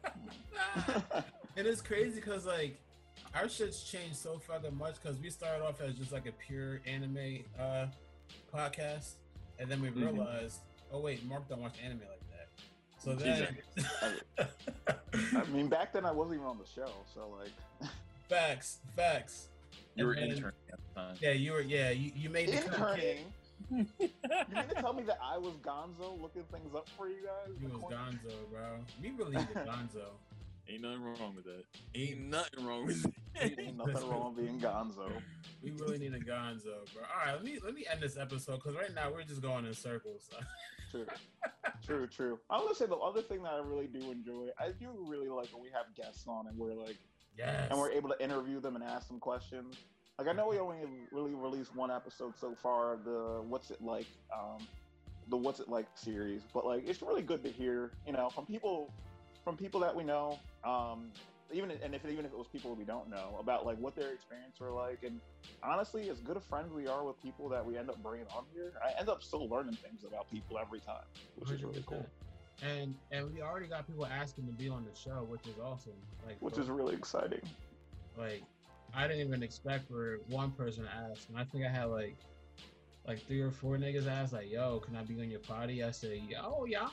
And 1.57 1.67
it's 1.67 1.83
crazy 1.83 2.15
because 2.21 2.47
like 2.47 2.79
our 3.35 3.49
shit's 3.49 3.83
changed 3.83 4.15
so 4.15 4.39
fucking 4.39 4.79
much 4.79 4.95
because 5.03 5.19
we 5.19 5.29
started 5.29 5.65
off 5.65 5.81
as 5.81 5.95
just 5.95 6.13
like 6.13 6.27
a 6.27 6.33
pure 6.33 6.81
anime 6.87 7.41
uh 7.61 7.87
podcast, 8.55 9.15
and 9.59 9.69
then 9.69 9.83
we 9.83 9.89
Mhm. 9.89 10.13
realized, 10.15 10.61
oh 10.93 11.01
wait, 11.01 11.25
Mark 11.27 11.49
don't 11.49 11.61
watch 11.61 11.75
anime 11.85 11.99
like 11.99 12.31
that. 12.31 12.49
So 13.03 13.15
then, 13.17 13.59
I 15.37 15.45
mean, 15.51 15.67
back 15.67 15.93
then 15.93 16.07
I 16.07 16.13
wasn't 16.13 16.37
even 16.37 16.47
on 16.47 16.59
the 16.59 16.65
show, 16.67 16.93
so 17.13 17.29
like 17.41 17.91
facts, 18.29 18.79
facts. 18.95 19.49
You 19.97 20.07
were 20.07 20.13
And 20.13 20.31
then- 20.31 20.37
interning 20.37 20.55
at 20.73 20.79
the 20.79 20.88
time. 20.99 21.17
Yeah, 21.21 21.33
you 21.33 21.53
were. 21.53 21.61
Yeah, 21.61 21.91
you, 21.91 22.13
you 22.15 22.31
made 22.31 22.49
the 22.49 22.69
cut. 22.69 22.99
interning. 22.99 23.25
You 23.71 23.87
mean 24.55 24.69
to 24.69 24.75
tell 24.81 24.95
me 24.95 25.03
that 25.03 25.19
I 25.23 25.37
was 25.37 25.55
Gonzo 25.57 26.21
looking 26.23 26.45
things 26.45 26.75
up 26.75 26.89
for 26.97 27.09
you 27.09 27.17
guys? 27.17 27.55
You 27.61 27.69
was 27.69 27.83
Gonzo, 27.83 28.33
bro. 28.51 28.79
We 29.03 29.11
really 29.11 29.31
needed 29.37 29.57
Gonzo. 29.57 30.07
Ain't 30.71 30.83
nothing 30.83 31.03
wrong 31.03 31.35
with 31.35 31.45
that. 31.45 31.65
Ain't 31.95 32.21
nothing 32.21 32.67
wrong 32.67 32.87
with 32.87 33.05
Ain't 33.41 33.57
that. 33.57 33.77
nothing 33.77 34.09
wrong 34.09 34.35
with 34.35 34.45
being 34.45 34.61
Gonzo. 34.61 35.11
We 35.63 35.73
really 35.73 35.99
need 35.99 36.15
a 36.15 36.21
Gonzo, 36.21 36.63
bro. 36.95 37.03
All 37.03 37.27
right, 37.27 37.33
let 37.35 37.45
me 37.45 37.59
let 37.63 37.75
me 37.75 37.85
end 37.91 38.01
this 38.01 38.17
episode 38.17 38.57
because 38.57 38.75
right 38.75 38.95
now 38.95 39.11
we're 39.13 39.23
just 39.25 39.43
going 39.43 39.67
in 39.67 39.75
circles. 39.75 40.31
True, 40.91 41.07
true, 41.85 42.07
true. 42.07 42.39
I 42.49 42.57
want 42.59 42.71
to 42.71 42.75
say 42.75 42.87
the 42.87 42.97
other 42.97 43.23
thing 43.23 43.43
that 43.43 43.53
I 43.53 43.59
really 43.59 43.87
do 43.87 44.11
enjoy, 44.11 44.49
I 44.59 44.71
do 44.79 44.89
really 45.07 45.29
like 45.29 45.49
when 45.53 45.63
we 45.63 45.69
have 45.75 45.95
guests 45.95 46.27
on 46.27 46.47
and 46.47 46.57
we're 46.57 46.75
like, 46.75 46.97
yes. 47.37 47.69
and 47.71 47.79
we're 47.79 47.91
able 47.91 48.09
to 48.11 48.23
interview 48.23 48.61
them 48.61 48.77
and 48.77 48.85
ask 48.85 49.09
them 49.09 49.19
questions. 49.19 49.77
Like 50.19 50.27
I 50.29 50.33
know 50.33 50.49
we 50.49 50.59
only 50.59 50.79
really 51.13 51.35
released 51.35 51.75
one 51.77 51.91
episode 51.93 52.37
so 52.39 52.55
far, 52.61 52.95
of 52.95 53.05
the 53.05 53.41
"What's 53.47 53.71
It 53.71 53.81
Like," 53.81 54.07
um, 54.37 54.67
the 55.29 55.37
"What's 55.37 55.61
It 55.61 55.69
Like" 55.69 55.87
series, 55.95 56.43
but 56.53 56.67
like 56.67 56.83
it's 56.89 57.01
really 57.03 57.23
good 57.23 57.43
to 57.45 57.51
hear, 57.51 57.93
you 58.05 58.13
know, 58.13 58.29
from 58.29 58.45
people, 58.45 58.93
from 59.45 59.57
people 59.57 59.79
that 59.81 59.95
we 59.95 60.03
know, 60.03 60.41
um, 60.65 61.13
even 61.53 61.71
and 61.71 61.95
if 61.95 62.05
even 62.05 62.25
if 62.25 62.33
it 62.33 62.37
was 62.37 62.49
people 62.49 62.75
we 62.75 62.85
don't 62.85 63.09
know 63.09 63.37
about 63.39 63.65
like 63.65 63.79
what 63.79 63.95
their 63.95 64.13
experience 64.13 64.59
were 64.59 64.73
like, 64.73 65.05
and 65.05 65.21
honestly, 65.63 66.11
as 66.11 66.19
good 66.21 66.37
a 66.37 66.41
friends 66.41 66.73
we 66.73 66.89
are 66.89 67.05
with 67.05 67.21
people 67.23 67.49
that 67.49 67.65
we 67.65 67.79
end 67.79 67.89
up 67.89 68.03
bringing 68.03 68.27
on 68.37 68.45
here, 68.53 68.73
I 68.85 68.99
end 68.99 69.09
up 69.09 69.23
still 69.23 69.49
learning 69.49 69.77
things 69.77 70.03
about 70.03 70.29
people 70.31 70.59
every 70.59 70.81
time, 70.81 70.97
which 71.37 71.53
is 71.53 71.63
really 71.63 71.85
cool, 71.87 72.05
And 72.61 72.97
and 73.13 73.33
we 73.33 73.41
already 73.41 73.69
got 73.69 73.87
people 73.87 74.05
asking 74.05 74.47
to 74.47 74.53
be 74.53 74.69
on 74.69 74.85
the 74.85 74.97
show, 74.99 75.23
which 75.31 75.47
is 75.47 75.61
awesome. 75.63 75.93
Like 76.27 76.39
which 76.41 76.59
is 76.59 76.69
really 76.69 76.97
exciting. 76.97 77.43
like 78.17 78.43
I 78.95 79.07
didn't 79.07 79.27
even 79.27 79.43
expect 79.43 79.89
for 79.89 80.19
one 80.29 80.53
person 80.53 80.85
to 80.85 80.91
ask, 80.91 81.29
and 81.29 81.39
I 81.39 81.45
think 81.45 81.65
I 81.65 81.71
had 81.71 81.85
like 81.85 82.17
like 83.07 83.27
three 83.27 83.41
or 83.41 83.51
four 83.51 83.77
niggas 83.77 84.07
ask 84.07 84.33
like, 84.33 84.51
"Yo, 84.51 84.81
can 84.81 84.97
I 84.97 85.03
be 85.03 85.19
on 85.21 85.31
your 85.31 85.41
party?" 85.41 85.83
I 85.83 85.91
said, 85.91 86.19
"Yo, 86.29 86.65
yeah, 86.67 86.89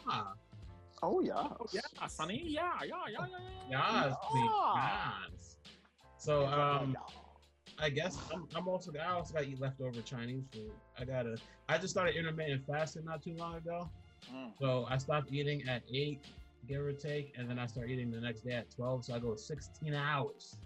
Oh 1.03 1.19
yeah, 1.21 1.47
yeah, 1.73 2.07
Sonny. 2.07 2.43
Yeah, 2.47 2.71
yeah, 2.83 2.95
yeah, 3.11 3.25
yeah. 3.69 4.05
yes, 4.07 4.15
please, 4.31 4.51
Yeah. 4.75 5.11
yes." 5.33 5.57
So 6.17 6.45
um, 6.47 6.95
I 7.79 7.89
guess 7.89 8.17
I'm, 8.33 8.47
I'm 8.55 8.67
also 8.67 8.91
I 8.99 9.11
also 9.13 9.33
got 9.33 9.43
to 9.43 9.49
eat 9.49 9.59
leftover 9.59 10.01
Chinese 10.01 10.45
food. 10.53 10.71
I 10.99 11.05
gotta. 11.05 11.37
I 11.67 11.77
just 11.77 11.93
started 11.93 12.15
intermittent 12.15 12.63
fasting 12.65 13.05
not 13.05 13.23
too 13.23 13.35
long 13.37 13.55
ago, 13.55 13.89
Mm. 14.31 14.51
so 14.59 14.85
I 14.89 14.97
stopped 14.97 15.31
eating 15.31 15.61
at 15.67 15.83
eight, 15.93 16.21
give 16.67 16.81
or 16.81 16.93
take, 16.93 17.33
and 17.37 17.49
then 17.49 17.59
I 17.59 17.65
start 17.67 17.89
eating 17.89 18.09
the 18.11 18.21
next 18.21 18.41
day 18.41 18.53
at 18.53 18.71
twelve. 18.71 19.05
So 19.05 19.13
I 19.13 19.19
go 19.19 19.35
16 19.35 19.93
hours 19.93 20.57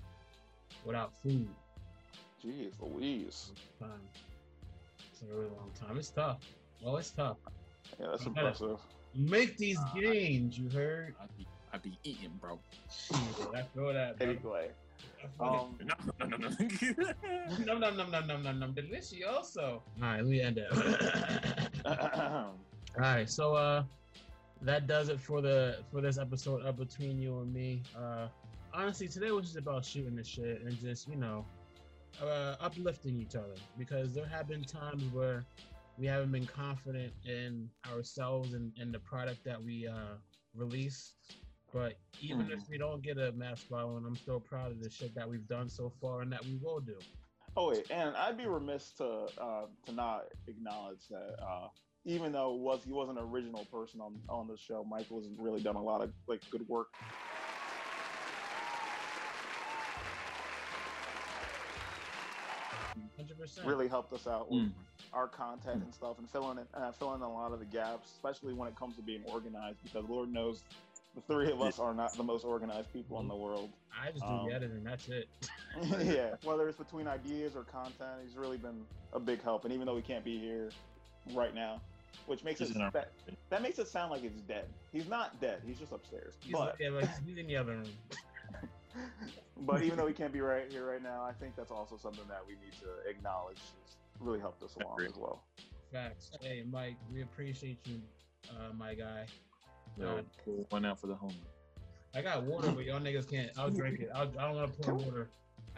without 0.85 1.13
food. 1.21 1.47
Jeez, 2.43 2.71
Louise. 2.79 3.51
time. 3.79 3.89
It's 5.11 5.21
a 5.21 5.25
really 5.33 5.49
long 5.49 5.71
time. 5.79 5.97
It's 5.97 6.09
tough. 6.09 6.39
Oh, 6.85 6.95
it's 6.95 7.11
tough. 7.11 7.37
Yeah, 7.99 8.07
that's 8.11 8.21
I 8.21 8.25
gotta- 8.25 8.39
impressive. 8.39 8.79
Make 9.15 9.57
these 9.57 9.77
Uh, 9.79 9.93
gains, 9.99 10.57
you 10.57 10.69
heard? 10.69 11.15
I 11.19 11.25
be, 11.37 11.47
I 11.73 11.77
be 11.79 11.97
eating, 12.03 12.31
bro. 12.39 12.59
Shit, 12.91 13.17
I 13.55 13.63
feel 13.63 13.91
that. 13.91 14.17
Bro. 14.19 14.27
Anyway, 14.29 14.69
I 15.23 15.27
feel 15.37 15.47
um, 15.47 15.79
No, 15.83 15.95
no, 16.19 16.37
no, 16.37 16.37
no. 16.37 16.55
it. 16.59 17.17
Num 17.65 17.79
num 17.79 17.97
num 17.97 18.11
num 18.11 18.27
num 18.27 18.43
num 18.43 18.59
num 18.59 18.73
delicioso. 18.73 19.63
All 19.67 19.81
right, 19.99 20.17
let 20.17 20.25
me 20.27 20.41
end 20.41 20.59
it. 20.59 20.71
All 21.85 22.53
right, 22.97 23.27
so 23.29 23.55
uh, 23.55 23.83
that 24.61 24.85
does 24.87 25.09
it 25.09 25.19
for 25.19 25.41
the 25.41 25.79
for 25.91 26.01
this 26.01 26.17
episode 26.19 26.61
of 26.65 26.77
Between 26.77 27.19
You 27.19 27.39
and 27.39 27.51
Me. 27.53 27.81
Uh, 27.97 28.27
honestly, 28.73 29.07
today 29.07 29.31
was 29.31 29.45
just 29.45 29.57
about 29.57 29.85
shooting 29.85 30.15
the 30.15 30.23
shit 30.23 30.61
and 30.63 30.77
just 30.79 31.07
you 31.07 31.15
know, 31.15 31.45
uh, 32.21 32.55
uplifting 32.59 33.17
each 33.19 33.35
other 33.35 33.55
because 33.77 34.13
there 34.13 34.25
have 34.27 34.47
been 34.47 34.63
times 34.63 35.03
where 35.13 35.45
we 35.97 36.05
haven't 36.05 36.31
been 36.31 36.45
confident 36.45 37.11
in 37.25 37.69
ourselves 37.91 38.53
and, 38.53 38.71
and 38.79 38.93
the 38.93 38.99
product 38.99 39.43
that 39.45 39.61
we 39.61 39.87
uh, 39.87 40.15
release. 40.55 41.13
But 41.73 41.95
even 42.21 42.47
Mhm. 42.47 42.51
if 42.51 42.69
we 42.69 42.77
don't 42.77 43.01
get 43.03 43.17
a 43.17 43.31
mass 43.33 43.63
following, 43.63 44.03
I'm 44.05 44.15
still 44.17 44.39
proud 44.39 44.71
of 44.71 44.81
the 44.81 44.89
shit 44.89 45.13
that 45.15 45.29
we've 45.29 45.47
done 45.47 45.69
so 45.69 45.91
far 46.01 46.21
and 46.21 46.31
that 46.31 46.43
we 46.45 46.55
will 46.61 46.79
do. 46.79 46.97
oh 47.57 47.69
wait, 47.69 47.85
and 47.91 48.15
I'd 48.15 48.37
be 48.37 48.45
remiss 48.47 48.91
to 48.93 49.05
uh, 49.37 49.65
to 49.85 49.91
not 49.91 50.25
acknowledge 50.47 51.07
that 51.09 51.35
uh, 51.41 51.67
even 52.05 52.31
though 52.31 52.53
was 52.53 52.83
he 52.85 52.91
wasn't 52.91 53.19
an 53.19 53.25
original 53.25 53.65
person 53.65 54.01
on 54.01 54.19
on 54.29 54.47
the 54.47 54.57
show, 54.57 54.83
Michael 54.83 55.17
has 55.21 55.29
really 55.37 55.61
done 55.61 55.75
a 55.75 55.81
lot 55.83 56.01
of 56.01 56.11
like 56.27 56.41
good 56.49 56.67
work. 56.67 56.87
Hundred 63.49 63.55
percent. 63.55 63.67
really 63.67 63.87
helped 63.87 64.13
us 64.13 64.27
out 64.27 64.49
with 64.51 64.61
Mm. 64.63 64.71
our 65.13 65.27
content 65.27 65.83
and 65.83 65.93
stuff, 65.93 66.19
and 66.19 66.29
filling 66.29 66.57
it, 66.57 66.67
uh, 66.73 66.91
filling 66.91 67.21
a 67.21 67.31
lot 67.31 67.51
of 67.51 67.59
the 67.59 67.65
gaps, 67.65 68.11
especially 68.15 68.53
when 68.53 68.67
it 68.67 68.75
comes 68.75 68.95
to 68.97 69.01
being 69.01 69.23
organized. 69.25 69.77
Because 69.83 70.07
Lord 70.09 70.31
knows, 70.31 70.63
the 71.15 71.21
three 71.21 71.51
of 71.51 71.61
us 71.61 71.79
are 71.79 71.93
not 71.93 72.13
the 72.15 72.23
most 72.23 72.45
organized 72.45 72.91
people 72.93 73.19
in 73.19 73.27
the 73.27 73.35
world. 73.35 73.69
I 73.99 74.11
just 74.11 74.21
do 74.23 74.27
Um, 74.27 74.47
the 74.47 74.53
editing. 74.53 74.83
That's 74.83 75.07
it. 75.09 75.27
yeah, 76.03 76.35
whether 76.43 76.67
it's 76.67 76.77
between 76.77 77.07
ideas 77.07 77.55
or 77.55 77.63
content, 77.63 78.21
he's 78.23 78.35
really 78.37 78.57
been 78.57 78.85
a 79.13 79.19
big 79.19 79.41
help. 79.41 79.65
And 79.65 79.73
even 79.73 79.85
though 79.87 79.95
he 79.95 80.01
can't 80.03 80.23
be 80.23 80.37
here 80.39 80.69
right 81.33 81.53
now, 81.55 81.81
which 82.27 82.43
makes 82.43 82.59
He's 82.59 82.71
it 82.71 82.77
our- 82.81 82.91
that, 82.91 83.11
that 83.49 83.61
makes 83.61 83.79
it 83.79 83.87
sound 83.87 84.11
like 84.11 84.21
he's 84.21 84.31
dead. 84.47 84.67
He's 84.91 85.07
not 85.07 85.39
dead. 85.41 85.61
He's 85.65 85.79
just 85.79 85.91
upstairs. 85.91 86.35
He's, 86.41 86.51
But 86.53 86.75
yeah, 86.79 86.89
but 86.91 87.07
he's 87.25 87.37
in 87.37 87.47
the 87.47 87.55
other 87.55 87.77
room. 87.77 87.89
but 89.61 89.83
even 89.83 89.97
though 89.97 90.05
we 90.11 90.13
can't 90.13 90.33
be 90.33 90.41
right 90.41 90.65
here 90.69 90.85
right 90.85 91.01
now, 91.01 91.23
I 91.23 91.33
think 91.33 91.55
that's 91.55 91.71
also 91.71 91.97
something 91.97 92.25
that 92.27 92.41
we 92.47 92.53
need 92.53 92.73
to 92.81 93.09
acknowledge. 93.09 93.59
It's 93.85 93.97
really 94.19 94.39
helped 94.39 94.63
us 94.63 94.75
along 94.75 95.01
as 95.07 95.15
well. 95.15 95.43
Facts. 95.91 96.31
Hey, 96.41 96.63
Mike, 96.69 96.97
we 97.11 97.21
appreciate 97.21 97.79
you, 97.85 98.01
uh, 98.51 98.73
my 98.77 98.93
guy. 98.93 99.25
Yo, 99.97 100.21
pull 100.45 100.65
one 100.69 100.85
out 100.85 100.99
for 100.99 101.07
the 101.07 101.15
home. 101.15 101.35
I 102.15 102.21
got 102.21 102.43
water, 102.43 102.71
but 102.71 102.85
y'all 102.85 102.99
niggas 102.99 103.29
can't. 103.29 103.49
I'll 103.57 103.69
drink 103.69 103.99
it. 103.99 104.09
I'll, 104.13 104.31
I 104.39 104.47
don't 104.47 104.55
want 104.55 104.73
to 104.73 104.83
pour 104.83 104.95
water. 104.95 105.29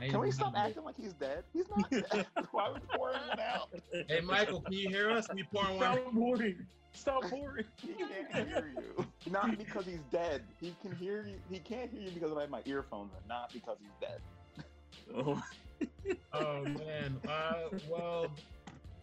I 0.01 0.09
Can 0.09 0.19
we 0.19 0.31
stop 0.31 0.53
gonna 0.53 0.67
acting 0.67 0.83
like 0.83 0.97
he's 0.97 1.13
dead? 1.13 1.43
He's 1.53 1.65
not 1.69 1.89
dead. 1.91 2.25
Why 2.51 2.67
are 2.67 2.73
we 2.73 2.79
pouring 2.95 3.19
one 3.27 3.39
out? 3.39 3.69
Hey, 4.07 4.21
Michael, 4.21 4.61
can 4.61 4.73
you 4.73 4.89
hear 4.89 5.11
us? 5.11 5.27
We 5.33 5.43
pouring 5.43 5.77
one. 5.77 5.97
Stop 5.97 6.13
boring. 6.13 6.67
Stop 6.93 7.29
boring. 7.29 7.65
He 7.81 7.93
can't 7.93 8.47
hear 8.47 8.73
you. 8.75 9.05
Not 9.31 9.57
because 9.57 9.85
he's 9.85 10.01
dead. 10.11 10.41
He 10.59 10.75
can 10.81 10.95
hear 10.95 11.25
you. 11.27 11.35
He 11.49 11.59
can't 11.59 11.91
hear 11.91 12.01
you 12.01 12.11
because 12.11 12.35
I 12.35 12.41
have 12.41 12.49
my 12.49 12.61
earphones 12.65 13.11
in, 13.13 13.27
not 13.27 13.53
because 13.53 13.77
he's 13.79 13.91
dead. 14.01 14.19
Oh, 15.15 15.41
Oh 16.33 16.63
man. 16.63 17.19
Uh, 17.27 17.77
well, 17.89 18.27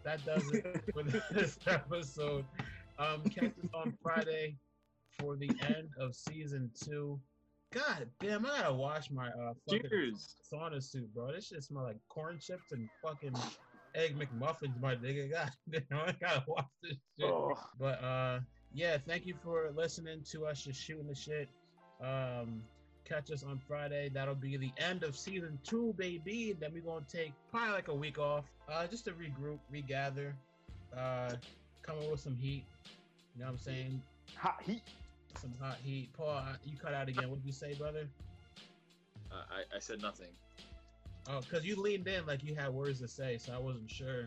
that 0.04 0.24
does 0.24 0.50
it 0.52 0.82
for 0.92 1.02
this 1.02 1.58
episode. 1.66 2.44
Um, 2.98 3.22
catch 3.24 3.52
us 3.62 3.70
on 3.74 3.96
Friday 4.02 4.56
for 5.18 5.36
the 5.36 5.50
end 5.60 5.88
of 5.98 6.14
season 6.14 6.70
two. 6.82 7.20
God 7.72 8.08
damn, 8.20 8.46
I 8.46 8.60
gotta 8.60 8.74
wash 8.74 9.10
my 9.10 9.28
uh 9.28 9.52
fucking 9.68 9.90
cheers. 9.90 10.36
sauna 10.52 10.82
suit, 10.82 11.12
bro. 11.14 11.32
This 11.32 11.48
shit 11.48 11.62
smell 11.62 11.82
like 11.84 11.98
corn 12.08 12.38
chips 12.40 12.72
and 12.72 12.88
fucking 13.02 13.34
egg 13.94 14.16
McMuffins, 14.18 14.80
my 14.80 14.96
nigga. 14.96 15.30
God 15.32 15.50
damn, 15.70 15.98
I 15.98 16.12
gotta 16.20 16.44
wash 16.46 16.64
this 16.82 16.92
shit. 17.18 17.28
Oh, 17.30 17.58
But 17.78 18.02
uh 18.02 18.40
yeah, 18.72 18.96
thank 19.06 19.26
you 19.26 19.34
for 19.42 19.70
listening 19.74 20.22
to 20.30 20.46
us 20.46 20.62
just 20.64 20.80
shooting 20.82 21.06
the 21.08 21.14
shit. 21.14 21.48
Um 22.02 22.62
catch 23.04 23.30
us 23.30 23.42
on 23.42 23.58
Friday. 23.66 24.10
That'll 24.12 24.34
be 24.34 24.56
the 24.56 24.72
end 24.78 25.02
of 25.02 25.16
season 25.16 25.58
two, 25.62 25.94
baby. 25.98 26.56
Then 26.58 26.72
we're 26.72 26.82
gonna 26.82 27.04
take 27.10 27.32
probably 27.50 27.72
like 27.72 27.88
a 27.88 27.94
week 27.94 28.18
off. 28.18 28.44
Uh 28.70 28.86
just 28.86 29.04
to 29.06 29.12
regroup, 29.12 29.58
regather, 29.70 30.34
uh 30.96 31.34
come 31.82 31.98
up 31.98 32.10
with 32.10 32.20
some 32.20 32.36
heat. 32.36 32.64
You 33.34 33.40
know 33.40 33.46
what 33.46 33.52
I'm 33.52 33.58
saying? 33.58 34.02
hot 34.36 34.62
heat. 34.64 34.82
Some 35.36 35.54
hot 35.60 35.76
heat. 35.84 36.10
Paul, 36.16 36.42
you 36.64 36.76
cut 36.76 36.94
out 36.94 37.08
again. 37.08 37.28
What 37.30 37.40
did 37.40 37.46
you 37.46 37.52
say, 37.52 37.74
brother? 37.74 38.08
Uh, 39.30 39.34
I, 39.50 39.76
I 39.76 39.78
said 39.78 40.00
nothing. 40.02 40.28
Oh, 41.28 41.40
because 41.40 41.64
you 41.64 41.76
leaned 41.76 42.06
in 42.06 42.24
like 42.26 42.42
you 42.42 42.54
had 42.54 42.70
words 42.70 43.00
to 43.00 43.08
say, 43.08 43.38
so 43.38 43.52
I 43.52 43.58
wasn't 43.58 43.90
sure. 43.90 44.26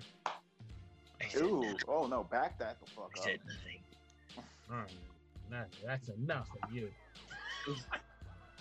Ooh. 1.37 1.75
Oh 1.87 2.07
no, 2.07 2.23
back 2.23 2.59
that 2.59 2.79
the 2.79 2.85
fuck 2.91 3.11
up. 3.17 3.25
All 4.69 4.77
right, 4.77 4.87
that, 5.49 5.69
that's 5.85 6.09
enough 6.09 6.47
of 6.61 6.71
you. 6.71 6.89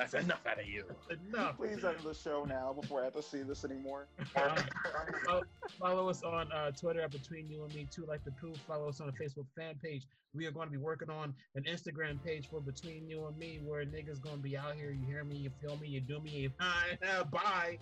That's 0.00 0.14
enough 0.14 0.46
out 0.46 0.58
of 0.58 0.66
you. 0.66 0.84
Enough. 1.10 1.58
Please 1.58 1.84
end 1.84 1.98
the 2.02 2.14
show 2.14 2.44
now 2.44 2.72
before 2.72 3.02
I 3.02 3.04
have 3.04 3.12
to 3.16 3.22
see 3.22 3.42
this 3.42 3.66
anymore. 3.66 4.06
Um, 4.34 4.56
follow, 5.26 5.42
follow 5.78 6.08
us 6.08 6.22
on 6.22 6.50
uh, 6.52 6.70
Twitter 6.70 7.02
at 7.02 7.10
Between 7.10 7.50
You 7.50 7.64
and 7.64 7.74
Me, 7.74 7.86
Too 7.90 8.06
Like 8.06 8.24
the 8.24 8.30
Pooh. 8.30 8.54
Follow 8.66 8.88
us 8.88 9.02
on 9.02 9.08
the 9.08 9.12
Facebook 9.12 9.44
fan 9.54 9.74
page. 9.74 10.06
We 10.32 10.46
are 10.46 10.52
going 10.52 10.68
to 10.68 10.72
be 10.72 10.78
working 10.78 11.10
on 11.10 11.34
an 11.54 11.64
Instagram 11.64 12.24
page 12.24 12.48
for 12.48 12.62
Between 12.62 13.10
You 13.10 13.26
and 13.26 13.36
Me 13.36 13.60
where 13.62 13.84
niggas 13.84 14.22
going 14.22 14.36
to 14.36 14.42
be 14.42 14.56
out 14.56 14.74
here. 14.74 14.90
You 14.90 15.04
hear 15.04 15.22
me, 15.22 15.36
you 15.36 15.50
feel 15.60 15.76
me, 15.76 15.88
you 15.88 16.00
do 16.00 16.18
me, 16.20 16.30
you 16.30 16.50
bye. 17.30 17.78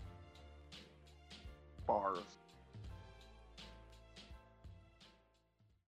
Bars. 1.86 2.18